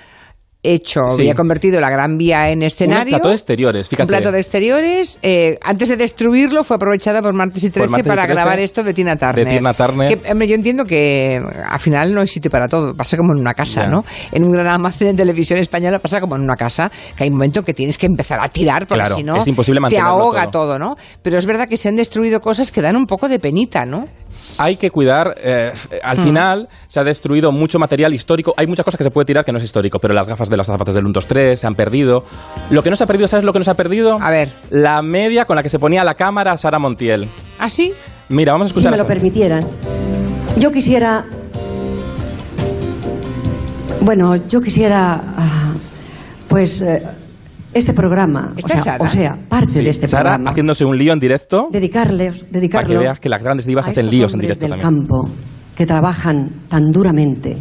hecho, 0.74 1.00
Sí. 1.10 1.22
había 1.22 1.34
convertido 1.34 1.80
la 1.80 1.90
Gran 1.90 2.16
Vía 2.18 2.50
en 2.50 2.58
Un 2.58 2.62
escenario. 2.64 3.10
plato 3.10 3.28
de 3.28 3.34
exteriores, 3.34 3.88
fíjate. 3.88 4.02
Un 4.04 4.08
plato 4.08 4.32
de 4.32 4.38
exteriores. 4.38 5.18
eh, 5.22 5.58
antes 5.62 5.88
de 5.88 5.96
destruirlo, 5.96 6.64
fue 6.64 6.76
aprovechada 6.76 7.22
por 7.22 7.32
Martes 7.32 7.62
y 7.64 7.70
13 7.70 7.88
Martes 7.90 8.06
y 8.06 8.08
para 8.08 8.22
13, 8.22 8.34
grabar 8.34 8.58
esto 8.60 8.82
de 8.82 8.94
Tina 8.94 9.16
Turner. 9.16 9.46
de 9.46 9.56
Tina 9.56 9.74
Turner. 9.74 10.08
Que, 10.18 10.32
hombre, 10.32 10.48
yo 10.48 10.54
entiendo 10.54 10.84
que 10.84 11.42
al 11.68 11.78
final 11.80 12.14
no 12.14 12.20
hay 12.20 12.26
sitio 12.28 12.50
para 12.50 12.68
todo. 12.68 12.94
Pasa 12.94 13.16
como 13.16 13.32
en 13.32 13.38
una 13.40 13.54
casa. 13.54 13.86
¿no? 13.86 14.04
En 14.32 14.44
un 14.44 14.50
gran 14.52 14.66
almacén 14.66 15.08
de 15.16 15.22
televisión 15.22 15.58
española 15.58 15.98
pasa 15.98 16.20
como 16.20 16.36
en 16.36 16.42
una 16.42 16.56
casa, 16.56 16.90
que 17.16 17.24
hay 17.24 17.28
un 17.30 17.36
momento 17.36 17.62
que 17.64 17.74
tienes 17.74 17.98
que 17.98 18.06
empezar 18.06 18.38
a 18.40 18.48
tirar, 18.48 18.86
porque 18.86 19.00
Claro, 19.04 19.16
si 19.16 19.22
no, 19.22 19.36
es 19.42 19.46
imposible 19.46 19.80
te 19.88 19.98
ahoga 19.98 20.50
todo. 20.50 20.66
todo. 20.66 20.78
¿no? 20.78 20.96
Pero 21.22 21.38
es 21.38 21.46
verdad 21.46 21.68
que 21.68 21.76
se 21.76 21.88
han 21.88 21.96
destruido 21.96 22.40
cosas 22.40 22.72
que 22.72 22.80
dan 22.80 22.96
un 22.96 23.06
poco 23.06 23.28
de 23.28 23.38
penita, 23.38 23.84
¿no? 23.84 24.06
hay 24.58 24.76
que 24.76 24.90
cuidar. 24.90 25.34
eh, 25.38 25.72
al 26.02 26.18
Mm. 26.18 26.22
final 26.22 26.68
se 26.88 26.98
ha 27.00 27.04
destruido 27.04 27.52
mucho 27.52 27.78
material 27.78 28.12
histórico. 28.14 28.54
Hay 28.56 28.66
muchas 28.66 28.84
cosas 28.84 28.96
que 28.98 29.04
se 29.04 29.10
puede 29.10 29.24
tirar 29.26 29.44
que 29.44 29.52
no 29.52 29.58
es 29.58 29.64
histórico, 29.64 29.98
pero 29.98 30.14
las 30.14 30.26
gafas 30.28 30.48
de 30.48 30.55
las 30.56 30.66
zapatas 30.66 30.94
del 30.94 31.04
1, 31.04 31.12
2, 31.12 31.26
3 31.26 31.60
se 31.60 31.66
han 31.66 31.74
perdido. 31.74 32.24
Lo 32.70 32.82
que 32.82 32.90
no 32.90 32.96
se 32.96 33.04
ha 33.04 33.06
perdido, 33.06 33.28
¿sabes 33.28 33.44
lo 33.44 33.52
que 33.52 33.58
no 33.58 33.64
se 33.64 33.70
ha 33.70 33.74
perdido? 33.74 34.18
A 34.20 34.30
ver. 34.30 34.52
La 34.70 35.02
media 35.02 35.44
con 35.44 35.56
la 35.56 35.62
que 35.62 35.68
se 35.70 35.78
ponía 35.78 36.04
la 36.04 36.14
cámara 36.14 36.56
Sara 36.56 36.78
Montiel. 36.78 37.28
¿Ah, 37.58 37.68
sí? 37.68 37.92
Mira, 38.28 38.52
vamos 38.52 38.66
a 38.66 38.68
si 38.68 38.72
escuchar. 38.72 38.92
me 38.92 38.98
lo 38.98 39.06
permitieran. 39.06 39.66
Yo 40.58 40.70
quisiera. 40.72 41.24
Bueno, 44.00 44.36
yo 44.48 44.60
quisiera. 44.60 45.20
ah, 45.36 45.74
pues. 46.48 46.80
eh, 46.82 47.02
este 47.74 47.92
programa. 47.92 48.52
O 48.54 48.58
¿Esta 48.58 48.68
sea, 48.68 48.78
es 48.78 48.84
Sara? 48.84 49.04
o 49.04 49.06
sea, 49.08 49.38
parte 49.50 49.72
Sí, 49.74 49.84
de 49.84 49.90
este 49.90 50.08
Sara 50.08 50.22
programa. 50.30 50.50
haciéndose 50.50 50.84
un 50.86 50.96
lío 50.96 51.12
en 51.12 51.18
directo. 51.18 51.66
Dedicarle, 51.70 52.32
dedicarlo 52.50 52.86
Para 52.88 53.00
que 53.00 53.04
veas 53.06 53.20
que 53.20 53.28
las 53.28 53.42
grandes 53.42 53.66
divas 53.66 53.86
hacen 53.86 54.08
líos 54.10 54.32
en 54.32 54.40
hombres 54.40 54.58
directo 54.58 54.74
del 54.74 54.82
también. 54.82 55.06
campo 55.06 55.28
que 55.76 55.84
trabajan 55.84 56.48
tan 56.70 56.84
duramente. 56.90 57.58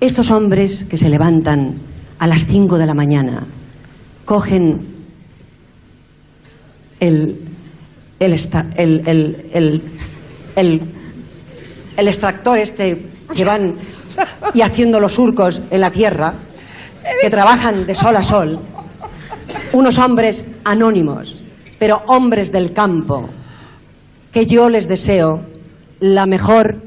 Estos 0.00 0.30
hombres 0.30 0.84
que 0.84 0.96
se 0.96 1.08
levantan 1.08 1.74
a 2.24 2.26
las 2.26 2.46
5 2.46 2.78
de 2.78 2.86
la 2.86 2.94
mañana, 2.94 3.42
cogen 4.24 4.80
el, 6.98 7.38
el, 8.18 8.32
el, 8.78 9.82
el- 10.56 10.80
el 11.98 12.08
extractor 12.08 12.56
este 12.56 13.10
que 13.36 13.44
van 13.44 13.74
y 14.54 14.62
haciendo 14.62 14.98
los 15.00 15.12
surcos 15.12 15.60
en 15.70 15.80
la 15.82 15.90
tierra, 15.90 16.32
que 17.20 17.28
trabajan 17.28 17.84
de 17.86 17.94
sol 17.94 18.16
a 18.16 18.22
sol, 18.22 18.58
unos 19.74 19.98
hombres 19.98 20.46
anónimos, 20.64 21.42
pero 21.78 22.02
hombres 22.06 22.50
del 22.50 22.72
campo, 22.72 23.28
que 24.32 24.46
yo 24.46 24.70
les 24.70 24.88
deseo 24.88 25.42
la 26.00 26.24
mejor 26.24 26.80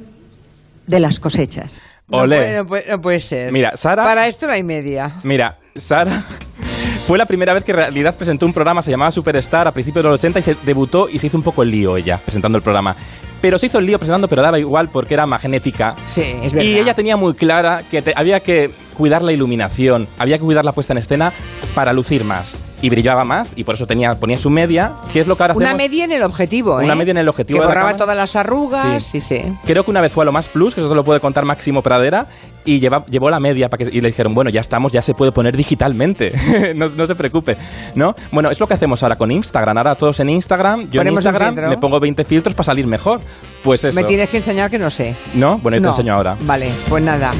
de 0.87 0.99
las 0.99 1.19
cosechas. 1.19 1.83
No 2.09 2.19
Olé. 2.19 2.37
puede, 2.37 2.55
no 2.57 2.65
puede- 2.65 2.85
no 2.89 3.01
puede 3.01 3.19
ser. 3.19 3.51
Mira, 3.51 3.75
Sara- 3.75 4.03
Para 4.03 4.27
esto 4.27 4.47
no 4.47 4.53
hay 4.53 4.63
media. 4.63 5.11
Mira, 5.23 5.57
Sara 5.75 6.23
fue 7.07 7.17
la 7.17 7.25
primera 7.25 7.53
vez 7.53 7.63
que 7.65 7.71
en 7.71 7.77
realidad 7.77 8.15
presentó 8.15 8.45
un 8.45 8.53
programa, 8.53 8.81
se 8.81 8.91
llamaba 8.91 9.11
Superstar, 9.11 9.67
a 9.67 9.71
principios 9.73 10.03
de 10.03 10.09
los 10.11 10.19
80 10.19 10.39
y 10.39 10.43
se 10.43 10.55
debutó 10.63 11.09
y 11.09 11.19
se 11.19 11.27
hizo 11.27 11.37
un 11.37 11.43
poco 11.43 11.63
el 11.63 11.71
lío 11.71 11.97
ella, 11.97 12.17
presentando 12.17 12.57
el 12.57 12.63
programa. 12.63 12.95
Pero 13.41 13.57
se 13.59 13.67
hizo 13.67 13.79
el 13.79 13.85
lío 13.85 13.97
presentando, 13.99 14.27
pero 14.27 14.41
daba 14.41 14.59
igual 14.59 14.89
porque 14.89 15.13
era 15.13 15.25
magnética. 15.25 15.95
Sí, 16.05 16.21
es 16.43 16.53
verdad. 16.53 16.65
Y 16.67 16.77
ella 16.79 16.93
tenía 16.93 17.17
muy 17.17 17.33
clara 17.33 17.83
que 17.89 18.01
te- 18.01 18.13
había 18.15 18.39
que 18.39 18.71
cuidar 18.95 19.21
la 19.21 19.31
iluminación, 19.31 20.07
había 20.17 20.37
que 20.39 20.43
cuidar 20.43 20.65
la 20.65 20.71
puesta 20.71 20.93
en 20.93 20.97
escena 20.97 21.31
para 21.75 21.93
lucir 21.93 22.23
más. 22.23 22.59
Y 22.79 22.89
brillaba 22.91 23.23
más, 23.23 23.53
y 23.55 23.63
por 23.63 23.73
eso 23.73 23.87
tenía, 23.87 24.11
ponía 24.13 24.37
su 24.37 24.51
media, 24.51 24.93
que 25.11 25.21
es 25.21 25.27
lo 25.27 25.35
que 25.35 25.41
ahora 25.43 25.55
Una 25.55 25.65
hacemos. 25.69 25.77
media 25.83 26.03
en 26.05 26.11
el 26.11 26.21
objetivo, 26.21 26.79
¿eh? 26.79 26.83
Una 26.85 26.93
media 26.93 27.09
en 27.11 27.17
el 27.17 27.27
objetivo 27.27 27.57
Que 27.59 27.63
de 27.63 27.67
borraba 27.67 27.95
todas 27.97 28.15
las 28.15 28.35
arrugas, 28.35 29.03
sí, 29.03 29.19
sí. 29.19 29.41
Creo 29.65 29.83
que 29.83 29.89
una 29.89 29.99
vez 29.99 30.11
fue 30.11 30.23
a 30.23 30.25
lo 30.25 30.31
más 30.31 30.47
plus, 30.47 30.75
que 30.75 30.81
eso 30.81 30.89
te 30.89 30.93
lo 30.95 31.03
puede 31.03 31.19
contar 31.19 31.43
Máximo 31.43 31.81
Pradera, 31.81 32.27
y 32.65 32.79
lleva- 32.79 33.03
llevó 33.09 33.31
la 33.31 33.39
media 33.39 33.67
para 33.67 33.83
que, 33.83 33.97
y 33.97 33.99
le 33.99 34.09
dijeron, 34.09 34.35
bueno, 34.35 34.51
ya 34.51 34.61
estamos, 34.61 34.91
ya 34.91 35.01
se 35.01 35.15
puede 35.15 35.31
poner 35.31 35.57
digitalmente, 35.57 36.31
no, 36.75 36.87
no 36.89 37.07
se 37.07 37.15
preocupe, 37.15 37.57
¿no? 37.95 38.13
Bueno, 38.31 38.51
es 38.51 38.59
lo 38.59 38.67
que 38.67 38.75
hacemos 38.75 39.01
ahora 39.01 39.15
con 39.15 39.31
Instagram, 39.31 39.75
ahora 39.79 39.95
todos 39.95 40.19
en 40.19 40.29
Instagram, 40.29 40.89
yo 40.91 41.01
en 41.01 41.07
Instagram 41.07 41.55
me 41.69 41.77
pongo 41.77 41.99
20 41.99 42.25
filtros 42.25 42.53
para 42.53 42.65
salir 42.65 42.85
mejor, 42.85 43.21
pues 43.63 43.83
eso, 43.83 43.95
Me 43.95 44.03
tienes 44.05 44.29
que 44.29 44.37
enseñar 44.37 44.69
que 44.69 44.79
no 44.79 44.89
sé. 44.89 45.15
¿no? 45.33 45.57
Bueno, 45.59 45.77
yo 45.77 45.81
No. 45.81 45.89
te 45.89 45.93
enseño 46.01 46.13
ahora. 46.15 46.37
Vale, 46.41 46.69
pues 46.89 47.03
nada. 47.03 47.31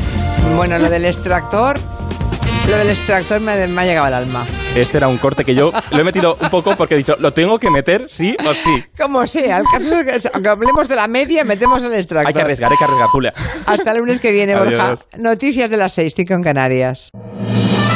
Bueno, 0.56 0.78
lo 0.78 0.90
del 0.90 1.06
extractor, 1.06 1.78
lo 2.70 2.78
del 2.78 2.90
extractor 2.90 3.40
me, 3.42 3.68
me 3.68 3.82
ha 3.82 3.86
llegado 3.86 4.08
al 4.08 4.14
alma. 4.14 4.46
Este 4.76 4.98
era 4.98 5.08
un 5.08 5.18
corte 5.18 5.44
que 5.44 5.56
yo 5.56 5.72
lo 5.90 6.00
he 6.00 6.04
metido 6.04 6.38
un 6.40 6.50
poco 6.50 6.76
porque 6.76 6.94
he 6.94 6.98
dicho, 6.98 7.16
lo 7.20 7.34
tengo 7.34 7.58
que 7.58 7.72
meter 7.72 8.06
sí 8.10 8.36
o 8.48 8.54
sí. 8.54 8.84
Como 8.96 9.26
sea, 9.26 9.58
el 9.58 9.64
caso 9.66 10.00
es 10.02 10.24
que 10.24 10.30
aunque 10.34 10.50
hablemos 10.50 10.88
de 10.88 10.96
la 10.96 11.08
media, 11.08 11.44
metemos 11.44 11.82
el 11.84 11.94
extractor. 11.96 12.28
Hay 12.28 12.34
que 12.34 12.42
arriesgar, 12.42 12.72
hay 12.72 12.78
que 12.78 12.84
arriesgar, 12.84 13.08
Julia. 13.10 13.34
Hasta 13.66 13.92
el 13.92 13.98
lunes 13.98 14.20
que 14.20 14.32
viene, 14.32 14.56
Borja. 14.56 14.98
Noticias 15.18 15.70
de 15.70 15.78
las 15.78 15.94
seis, 15.94 16.14
cinco 16.16 16.34
en 16.36 16.44
Canarias. 16.44 17.10